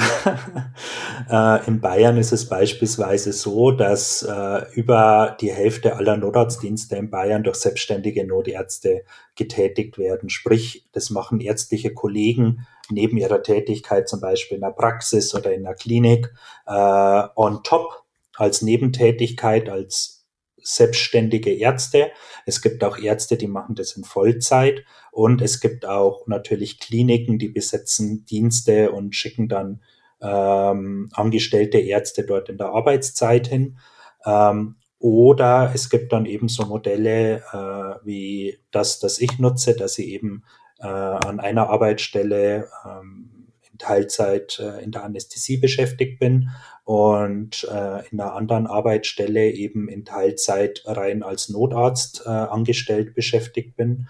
äh, 1.30 1.66
in 1.66 1.82
Bayern 1.82 2.18
ist 2.18 2.34
es 2.34 2.48
beispielsweise 2.48 3.34
so, 3.34 3.72
dass 3.72 4.22
äh, 4.22 4.66
über 4.74 5.38
die 5.42 5.52
Hälfte 5.52 5.96
aller 5.96 6.18
Notarztdienste 6.18 6.98
in 6.98 7.10
Bayern 7.10 7.42
durch 7.42 7.56
selbstständige 7.56 8.28
Notärzte 8.28 9.06
getätigt 9.36 9.98
werden. 9.98 10.30
Sprich, 10.30 10.86
das 10.92 11.10
machen 11.10 11.40
ärztliche 11.40 11.96
Kollegen 11.96 12.68
neben 12.92 13.18
ihrer 13.18 13.42
Tätigkeit 13.42 14.08
zum 14.08 14.22
Beispiel 14.22 14.56
in 14.56 14.62
der 14.62 14.72
Praxis 14.72 15.34
oder 15.34 15.52
in 15.52 15.64
der 15.64 15.74
Klinik 15.74 16.32
äh, 16.68 17.24
on 17.36 17.64
top 17.64 18.04
als 18.36 18.62
Nebentätigkeit, 18.62 19.68
als 19.68 20.21
selbstständige 20.64 21.54
Ärzte. 21.54 22.12
Es 22.46 22.62
gibt 22.62 22.84
auch 22.84 22.98
Ärzte, 22.98 23.38
die 23.38 23.48
machen 23.48 23.76
das 23.76 23.94
in 23.94 24.04
Vollzeit. 24.04 24.84
Und 25.12 25.42
es 25.42 25.60
gibt 25.60 25.86
auch 25.86 26.28
natürlich 26.28 26.80
Kliniken, 26.80 27.38
die 27.40 27.50
besetzen 27.50 28.26
Dienste 28.26 28.92
und 28.92 29.16
schicken 29.16 29.48
dann 29.48 29.82
ähm, 30.22 31.10
angestellte 31.14 31.80
Ärzte 31.80 32.24
dort 32.24 32.50
in 32.50 32.58
der 32.58 32.70
Arbeitszeit 32.70 33.48
hin. 33.48 33.78
Ähm, 34.26 34.76
oder 35.00 35.72
es 35.74 35.90
gibt 35.90 36.14
dann 36.14 36.28
eben 36.28 36.48
so 36.48 36.66
Modelle 36.66 37.38
äh, 37.52 38.06
wie 38.06 38.60
das, 38.70 39.00
das 39.00 39.20
ich 39.20 39.40
nutze, 39.40 39.76
dass 39.76 39.98
ich 39.98 40.08
eben 40.08 40.44
äh, 40.80 40.88
an 40.88 41.40
einer 41.40 41.70
Arbeitsstelle 41.70 42.70
ähm, 42.86 43.48
in 43.72 43.78
Teilzeit 43.80 44.60
äh, 44.60 44.84
in 44.84 44.92
der 44.92 45.04
Anästhesie 45.04 45.58
beschäftigt 45.58 46.20
bin 46.20 46.50
und 46.92 47.64
äh, 47.72 48.06
in 48.10 48.20
einer 48.20 48.34
anderen 48.34 48.68
Arbeitsstelle 48.68 49.50
eben 49.50 49.88
in 49.88 50.04
Teilzeit 50.04 50.84
rein 50.84 51.24
als 51.24 51.48
Notarzt 51.48 52.24
äh, 52.26 52.30
angestellt 52.30 53.16
beschäftigt 53.16 53.78
bin. 53.78 54.10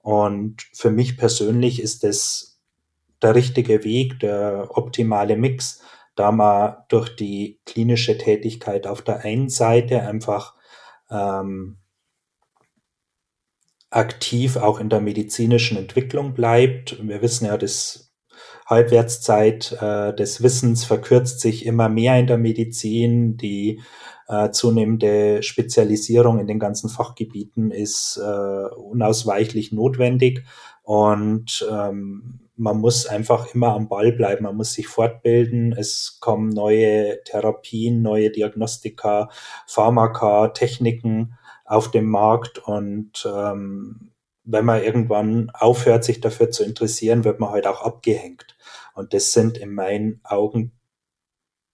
Und 0.00 0.62
für 0.72 0.90
mich 0.90 1.18
persönlich 1.18 1.82
ist 1.82 2.04
es 2.04 2.58
der 3.20 3.34
richtige 3.34 3.84
Weg, 3.84 4.18
der 4.20 4.70
optimale 4.70 5.36
Mix, 5.36 5.82
da 6.14 6.32
man 6.32 6.76
durch 6.88 7.14
die 7.14 7.60
klinische 7.66 8.16
Tätigkeit 8.16 8.86
auf 8.86 9.02
der 9.02 9.26
einen 9.26 9.50
Seite 9.50 10.00
einfach 10.00 10.54
ähm, 11.10 11.76
aktiv 13.90 14.56
auch 14.56 14.80
in 14.80 14.88
der 14.88 15.02
medizinischen 15.02 15.76
Entwicklung 15.76 16.32
bleibt. 16.32 16.96
Wir 17.06 17.20
wissen 17.20 17.44
ja, 17.44 17.58
das 17.58 18.11
Halbwertszeit 18.72 19.76
äh, 19.80 20.14
des 20.14 20.42
Wissens 20.42 20.84
verkürzt 20.84 21.40
sich 21.40 21.66
immer 21.66 21.88
mehr 21.88 22.18
in 22.18 22.26
der 22.26 22.38
Medizin. 22.38 23.36
Die 23.36 23.80
äh, 24.28 24.50
zunehmende 24.50 25.42
Spezialisierung 25.42 26.38
in 26.38 26.46
den 26.46 26.58
ganzen 26.58 26.88
Fachgebieten 26.88 27.70
ist 27.70 28.20
äh, 28.22 28.74
unausweichlich 28.74 29.72
notwendig 29.72 30.44
und 30.82 31.66
ähm, 31.70 32.40
man 32.56 32.78
muss 32.78 33.06
einfach 33.06 33.54
immer 33.54 33.74
am 33.74 33.88
Ball 33.88 34.12
bleiben, 34.12 34.44
man 34.44 34.56
muss 34.56 34.72
sich 34.74 34.86
fortbilden. 34.86 35.72
Es 35.72 36.18
kommen 36.20 36.50
neue 36.50 37.22
Therapien, 37.24 38.02
neue 38.02 38.30
Diagnostika, 38.30 39.30
Pharmaka, 39.66 40.48
Techniken 40.48 41.34
auf 41.64 41.90
den 41.90 42.06
Markt 42.06 42.58
und 42.58 43.26
ähm, 43.26 44.12
wenn 44.44 44.64
man 44.64 44.82
irgendwann 44.82 45.50
aufhört, 45.50 46.04
sich 46.04 46.20
dafür 46.20 46.50
zu 46.50 46.64
interessieren, 46.64 47.24
wird 47.24 47.38
man 47.38 47.50
halt 47.50 47.66
auch 47.66 47.82
abgehängt. 47.82 48.51
Und 48.94 49.14
das 49.14 49.32
sind 49.32 49.58
in 49.58 49.74
meinen 49.74 50.20
Augen 50.24 50.72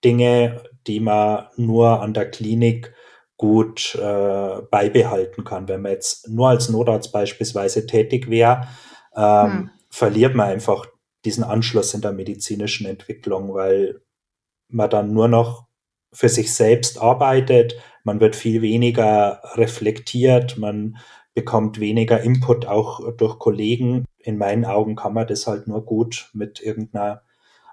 Dinge, 0.03 0.63
die 0.87 0.99
man 0.99 1.47
nur 1.57 2.01
an 2.01 2.13
der 2.13 2.29
Klinik 2.29 2.93
gut 3.37 3.95
äh, 3.95 4.61
beibehalten 4.69 5.43
kann. 5.43 5.67
Wenn 5.67 5.81
man 5.81 5.93
jetzt 5.93 6.27
nur 6.29 6.49
als 6.49 6.69
Notarzt 6.69 7.11
beispielsweise 7.11 7.85
tätig 7.85 8.29
wäre, 8.29 8.67
ähm, 9.15 9.51
hm. 9.51 9.69
verliert 9.89 10.35
man 10.35 10.49
einfach 10.49 10.85
diesen 11.25 11.43
Anschluss 11.43 11.93
in 11.93 12.01
der 12.01 12.11
medizinischen 12.11 12.85
Entwicklung, 12.85 13.53
weil 13.53 14.01
man 14.69 14.89
dann 14.89 15.13
nur 15.13 15.27
noch 15.27 15.67
für 16.11 16.29
sich 16.29 16.53
selbst 16.53 16.99
arbeitet, 16.99 17.75
man 18.03 18.19
wird 18.19 18.35
viel 18.35 18.61
weniger 18.61 19.41
reflektiert, 19.55 20.57
man 20.57 20.97
bekommt 21.33 21.79
weniger 21.79 22.21
Input 22.21 22.65
auch 22.65 23.15
durch 23.15 23.37
Kollegen 23.39 24.05
in 24.19 24.37
meinen 24.37 24.65
Augen 24.65 24.95
kann 24.95 25.13
man 25.13 25.27
das 25.27 25.47
halt 25.47 25.67
nur 25.67 25.85
gut 25.85 26.29
mit 26.33 26.61
irgendeiner 26.61 27.21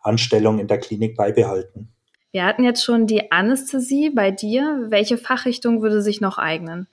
Anstellung 0.03 0.59
in 0.59 0.69
der 0.69 0.79
Klinik 0.79 1.17
beibehalten. 1.17 1.93
Wir 2.31 2.45
hatten 2.45 2.65
jetzt 2.65 2.85
schon 2.85 3.07
die 3.07 3.33
Anästhesie 3.33 4.11
bei 4.11 4.31
dir. 4.31 4.87
Welche 4.89 5.19
Fachrichtung 5.19 5.83
würde 5.83 6.03
sich 6.03 6.21
noch 6.21 6.39
eignen? 6.39 6.87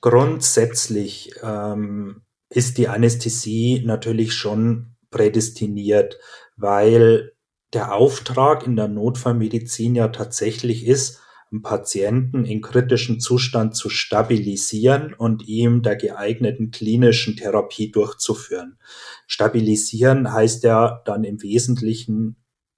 Grundsätzlich 0.00 1.32
ähm, 1.42 2.22
ist 2.48 2.78
die 2.78 2.88
Anästhesie 2.88 3.82
natürlich 3.84 4.34
schon 4.34 4.94
prädestiniert, 5.10 6.18
weil 6.56 7.32
der 7.72 7.94
Auftrag 7.94 8.66
in 8.66 8.76
der 8.76 8.88
Notfallmedizin 8.88 9.96
ja 9.96 10.08
tatsächlich 10.08 10.86
ist, 10.86 11.20
Patienten 11.62 12.44
in 12.44 12.60
kritischem 12.60 13.20
Zustand 13.20 13.76
zu 13.76 13.88
stabilisieren 13.88 15.14
und 15.14 15.46
ihm 15.46 15.82
der 15.82 15.96
geeigneten 15.96 16.70
klinischen 16.70 17.36
Therapie 17.36 17.90
durchzuführen. 17.90 18.78
Stabilisieren 19.26 20.32
heißt 20.32 20.64
ja 20.64 21.02
dann 21.04 21.24
im 21.24 21.42
Wesentlichen 21.42 22.36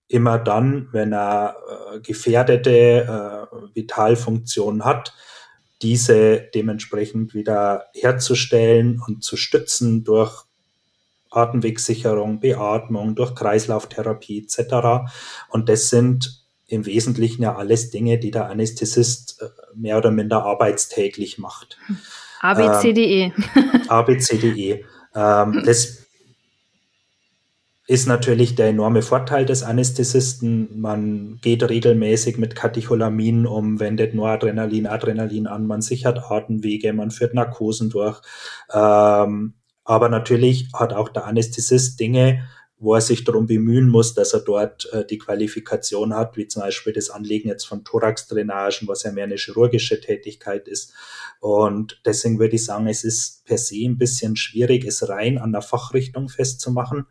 immer 0.09 0.39
dann, 0.39 0.89
wenn 0.93 1.13
er 1.13 1.57
äh, 1.69 2.01
gefährdete 2.01 2.71
äh, 2.71 3.75
Vitalfunktionen 3.75 4.85
hat, 4.85 5.15
diese 5.83 6.49
dementsprechend 6.55 7.35
wieder 7.35 7.87
herzustellen 7.95 9.03
und 9.07 9.25
zu 9.25 9.37
stützen 9.37 10.05
durch 10.05 10.45
Atemwegssicherung, 11.31 12.41
Beatmung, 12.41 13.15
durch 13.15 13.35
Kreislauftherapie 13.35 14.45
etc. 14.45 15.11
Und 15.49 15.69
das 15.69 15.91
sind 15.91 16.46
im 16.67 16.87
Wesentlichen 16.87 17.43
ja 17.43 17.57
alles 17.57 17.91
Dinge, 17.91 18.19
die 18.19 18.31
der 18.31 18.49
Anästhesist 18.49 19.41
äh, 19.41 19.47
mehr 19.75 19.99
oder 19.99 20.11
minder 20.11 20.45
arbeitstäglich 20.45 21.39
macht. 21.39 21.79
ABCDE. 22.41 23.33
Ähm, 23.55 23.83
ABCDE. 23.89 24.85
Ähm, 25.15 25.63
das 25.65 26.07
ist 27.89 28.09
natürlich 28.09 28.57
der 28.57 28.69
enorme 28.69 29.01
Vorteil 29.03 29.45
des 29.45 29.63
Anästhesisten. 29.63 30.81
Man 30.81 31.39
geht 31.41 31.63
regelmäßig 31.63 32.37
mit 32.37 32.57
Katecholamin 32.57 33.47
um, 33.47 33.79
wendet 33.79 34.13
Noradrenalin, 34.13 34.89
Adrenalin 34.89 35.47
an, 35.47 35.67
man 35.67 35.83
sichert 35.83 36.31
Atemwege, 36.31 36.93
man 36.93 37.13
führt 37.13 37.35
Narkosen 37.35 37.91
durch. 37.91 38.21
Ähm, 38.73 39.55
aber 39.85 40.09
natürlich 40.09 40.69
hat 40.75 40.93
auch 40.93 41.09
der 41.09 41.27
Anästhesist 41.27 42.01
Dinge, 42.01 42.43
wo 42.79 42.95
er 42.95 43.01
sich 43.01 43.25
darum 43.25 43.47
bemühen 43.47 43.89
muss, 43.89 44.15
dass 44.15 44.35
er 44.35 44.41
dort 44.41 44.91
äh, 44.93 45.05
die 45.07 45.19
Qualifikation 45.19 46.15
hat, 46.15 46.37
wie 46.37 46.47
zum 46.47 46.63
Beispiel 46.63 46.93
das 46.93 47.09
Anlegen 47.09 47.49
jetzt 47.49 47.65
von 47.65 47.85
Thoraxdrainagen, 47.85 48.87
was 48.87 49.03
ja 49.03 49.13
mehr 49.13 49.25
eine 49.25 49.37
chirurgische 49.37 50.01
Tätigkeit 50.01 50.69
ist. 50.69 50.93
Und 51.41 52.01
deswegen 52.05 52.39
würde 52.39 52.57
ich 52.57 52.65
sagen, 52.65 52.87
es 52.87 53.03
ist 53.03 53.45
per 53.47 53.59
se 53.59 53.77
ein 53.87 53.97
bisschen 53.97 54.37
schwierig, 54.37 54.85
es 54.85 55.09
rein 55.09 55.39
an 55.39 55.53
der 55.53 55.63
Fachrichtung 55.63 56.29
festzumachen, 56.29 57.07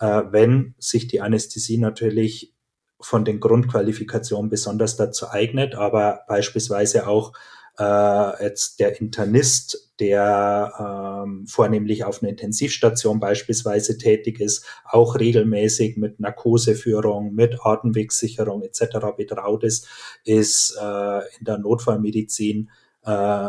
äh, 0.00 0.22
wenn 0.30 0.74
sich 0.78 1.06
die 1.06 1.20
Anästhesie 1.20 1.78
natürlich 1.78 2.52
von 3.00 3.24
den 3.24 3.40
Grundqualifikationen 3.40 4.50
besonders 4.50 4.96
dazu 4.96 5.28
eignet, 5.28 5.74
aber 5.74 6.24
beispielsweise 6.26 7.06
auch 7.06 7.32
äh, 7.78 8.44
jetzt 8.44 8.80
der 8.80 9.00
Internist, 9.00 9.92
der 10.00 11.24
ähm, 11.24 11.46
vornehmlich 11.46 12.04
auf 12.04 12.22
einer 12.22 12.30
Intensivstation 12.30 13.20
beispielsweise 13.20 13.98
tätig 13.98 14.40
ist, 14.40 14.64
auch 14.84 15.18
regelmäßig 15.18 15.96
mit 15.96 16.20
Narkoseführung, 16.20 17.34
mit 17.34 17.58
Atemwegssicherung 17.64 18.62
etc. 18.62 19.16
betraut 19.16 19.64
ist, 19.64 19.88
ist 20.24 20.76
äh, 20.80 21.18
in 21.38 21.44
der 21.44 21.58
Notfallmedizin 21.58 22.70
äh, 23.04 23.48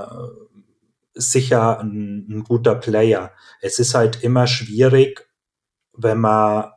sicher 1.13 1.79
ein, 1.79 2.27
ein 2.29 2.43
guter 2.43 2.75
Player. 2.75 3.31
Es 3.61 3.79
ist 3.79 3.93
halt 3.93 4.23
immer 4.23 4.47
schwierig, 4.47 5.27
wenn 5.93 6.19
man 6.19 6.71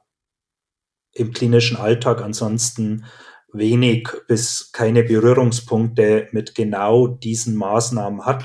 im 1.12 1.32
klinischen 1.32 1.76
Alltag 1.76 2.22
ansonsten 2.22 3.04
wenig 3.52 4.08
bis 4.28 4.72
keine 4.72 5.02
Berührungspunkte 5.02 6.28
mit 6.32 6.54
genau 6.54 7.06
diesen 7.06 7.56
Maßnahmen 7.56 8.26
hat. 8.26 8.44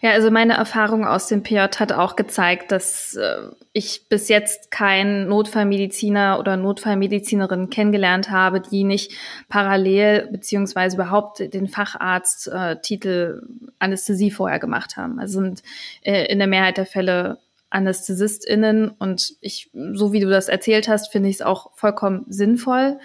Ja, 0.00 0.12
also 0.12 0.30
meine 0.30 0.54
Erfahrung 0.54 1.04
aus 1.06 1.26
dem 1.28 1.42
PJ 1.42 1.58
hat 1.58 1.92
auch 1.92 2.16
gezeigt, 2.16 2.72
dass 2.72 3.14
äh, 3.16 3.48
ich 3.72 4.08
bis 4.08 4.28
jetzt 4.28 4.70
keinen 4.70 5.28
Notfallmediziner 5.28 6.38
oder 6.38 6.56
Notfallmedizinerin 6.56 7.68
kennengelernt 7.68 8.30
habe, 8.30 8.60
die 8.60 8.84
nicht 8.84 9.12
parallel 9.48 10.28
beziehungsweise 10.30 10.96
überhaupt 10.96 11.40
den 11.52 11.68
Facharzttitel 11.68 13.42
äh, 13.42 13.70
Anästhesie 13.78 14.30
vorher 14.30 14.58
gemacht 14.58 14.96
haben. 14.96 15.18
Also 15.18 15.40
sind 15.40 15.62
äh, 16.02 16.24
in 16.32 16.38
der 16.38 16.48
Mehrheit 16.48 16.78
der 16.78 16.86
Fälle 16.86 17.38
AnästhesistInnen 17.70 18.88
und 18.98 19.34
ich, 19.42 19.70
so 19.92 20.12
wie 20.12 20.20
du 20.20 20.30
das 20.30 20.48
erzählt 20.48 20.88
hast, 20.88 21.12
finde 21.12 21.28
ich 21.28 21.36
es 21.36 21.42
auch 21.42 21.72
vollkommen 21.76 22.24
sinnvoll 22.28 22.98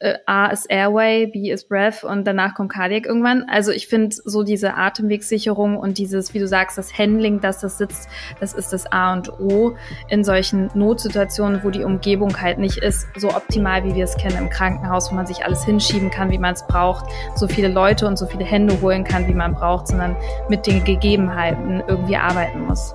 äh, 0.00 0.14
A 0.26 0.46
ist 0.46 0.70
Airway, 0.70 1.26
B 1.26 1.50
ist 1.50 1.68
Breath 1.68 2.04
und 2.04 2.26
danach 2.26 2.54
kommt 2.54 2.72
Cardiac 2.72 3.06
irgendwann. 3.06 3.44
Also 3.48 3.72
ich 3.72 3.86
finde 3.86 4.14
so 4.24 4.42
diese 4.42 4.74
Atemwegssicherung 4.74 5.76
und 5.76 5.98
dieses, 5.98 6.34
wie 6.34 6.38
du 6.38 6.46
sagst, 6.46 6.78
das 6.78 6.96
Handling, 6.96 7.40
dass 7.40 7.60
das 7.60 7.78
sitzt, 7.78 8.08
das 8.40 8.52
ist 8.52 8.72
das 8.72 8.90
A 8.92 9.12
und 9.12 9.40
O 9.40 9.76
in 10.08 10.24
solchen 10.24 10.70
Notsituationen, 10.74 11.62
wo 11.64 11.70
die 11.70 11.84
Umgebung 11.84 12.40
halt 12.40 12.58
nicht 12.58 12.78
ist, 12.78 13.06
so 13.16 13.28
optimal, 13.28 13.84
wie 13.84 13.94
wir 13.94 14.04
es 14.04 14.16
kennen 14.16 14.38
im 14.38 14.50
Krankenhaus, 14.50 15.10
wo 15.10 15.14
man 15.14 15.26
sich 15.26 15.44
alles 15.44 15.64
hinschieben 15.64 16.10
kann, 16.10 16.30
wie 16.30 16.38
man 16.38 16.54
es 16.54 16.66
braucht, 16.66 17.06
so 17.34 17.48
viele 17.48 17.68
Leute 17.68 18.06
und 18.06 18.16
so 18.16 18.26
viele 18.26 18.44
Hände 18.44 18.80
holen 18.80 19.04
kann, 19.04 19.26
wie 19.28 19.34
man 19.34 19.54
braucht, 19.54 19.88
sondern 19.88 20.16
mit 20.48 20.66
den 20.66 20.84
Gegebenheiten 20.84 21.82
irgendwie 21.86 22.16
arbeiten 22.16 22.66
muss. 22.66 22.94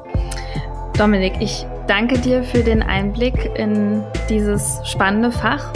Dominik, 0.97 1.34
ich 1.39 1.65
danke 1.88 2.19
dir 2.19 2.43
für 2.43 2.63
den 2.63 2.84
Einblick 2.84 3.51
in 3.56 4.04
dieses 4.30 4.82
spannende 4.86 5.32
Fach. 5.32 5.71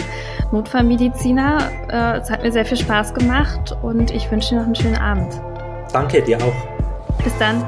Notfallmediziner. 0.52 1.70
Äh, 1.88 2.18
es 2.18 2.30
hat 2.30 2.42
mir 2.42 2.52
sehr 2.52 2.64
viel 2.64 2.76
Spaß 2.76 3.14
gemacht 3.14 3.76
und 3.82 4.10
ich 4.10 4.30
wünsche 4.30 4.50
dir 4.50 4.56
noch 4.56 4.66
einen 4.66 4.74
schönen 4.74 4.96
Abend. 4.96 5.40
Danke 5.92 6.22
dir 6.22 6.38
auch. 6.38 6.54
Bis 7.24 7.36
dann. 7.38 7.64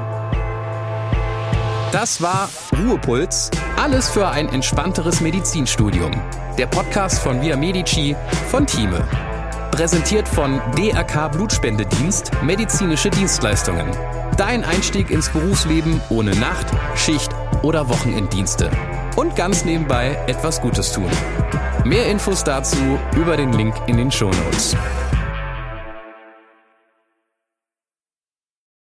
Das 1.91 2.21
war 2.21 2.49
Ruhepuls. 2.77 3.49
Alles 3.81 4.09
für 4.09 4.27
ein 4.29 4.47
entspannteres 4.49 5.21
Medizinstudium. 5.21 6.11
Der 6.57 6.67
Podcast 6.67 7.19
von 7.19 7.41
Via 7.41 7.57
Medici 7.57 8.15
von 8.49 8.65
Thieme. 8.67 9.03
Präsentiert 9.71 10.27
von 10.27 10.61
DRK 10.77 11.29
Blutspendedienst 11.29 12.31
Medizinische 12.43 13.09
Dienstleistungen. 13.09 13.87
Dein 14.37 14.63
Einstieg 14.63 15.09
ins 15.09 15.29
Berufsleben 15.29 15.99
ohne 16.09 16.31
Nacht, 16.35 16.67
Schicht 16.95 17.33
oder 17.61 17.89
Wochenenddienste. 17.89 18.69
Und 19.15 19.35
ganz 19.35 19.65
nebenbei 19.65 20.17
etwas 20.27 20.61
Gutes 20.61 20.91
tun. 20.91 21.09
Mehr 21.83 22.07
Infos 22.07 22.43
dazu 22.43 22.99
über 23.15 23.37
den 23.37 23.53
Link 23.53 23.75
in 23.87 23.97
den 23.97 24.11
Shownotes. 24.11 24.73
Notes. 24.73 25.08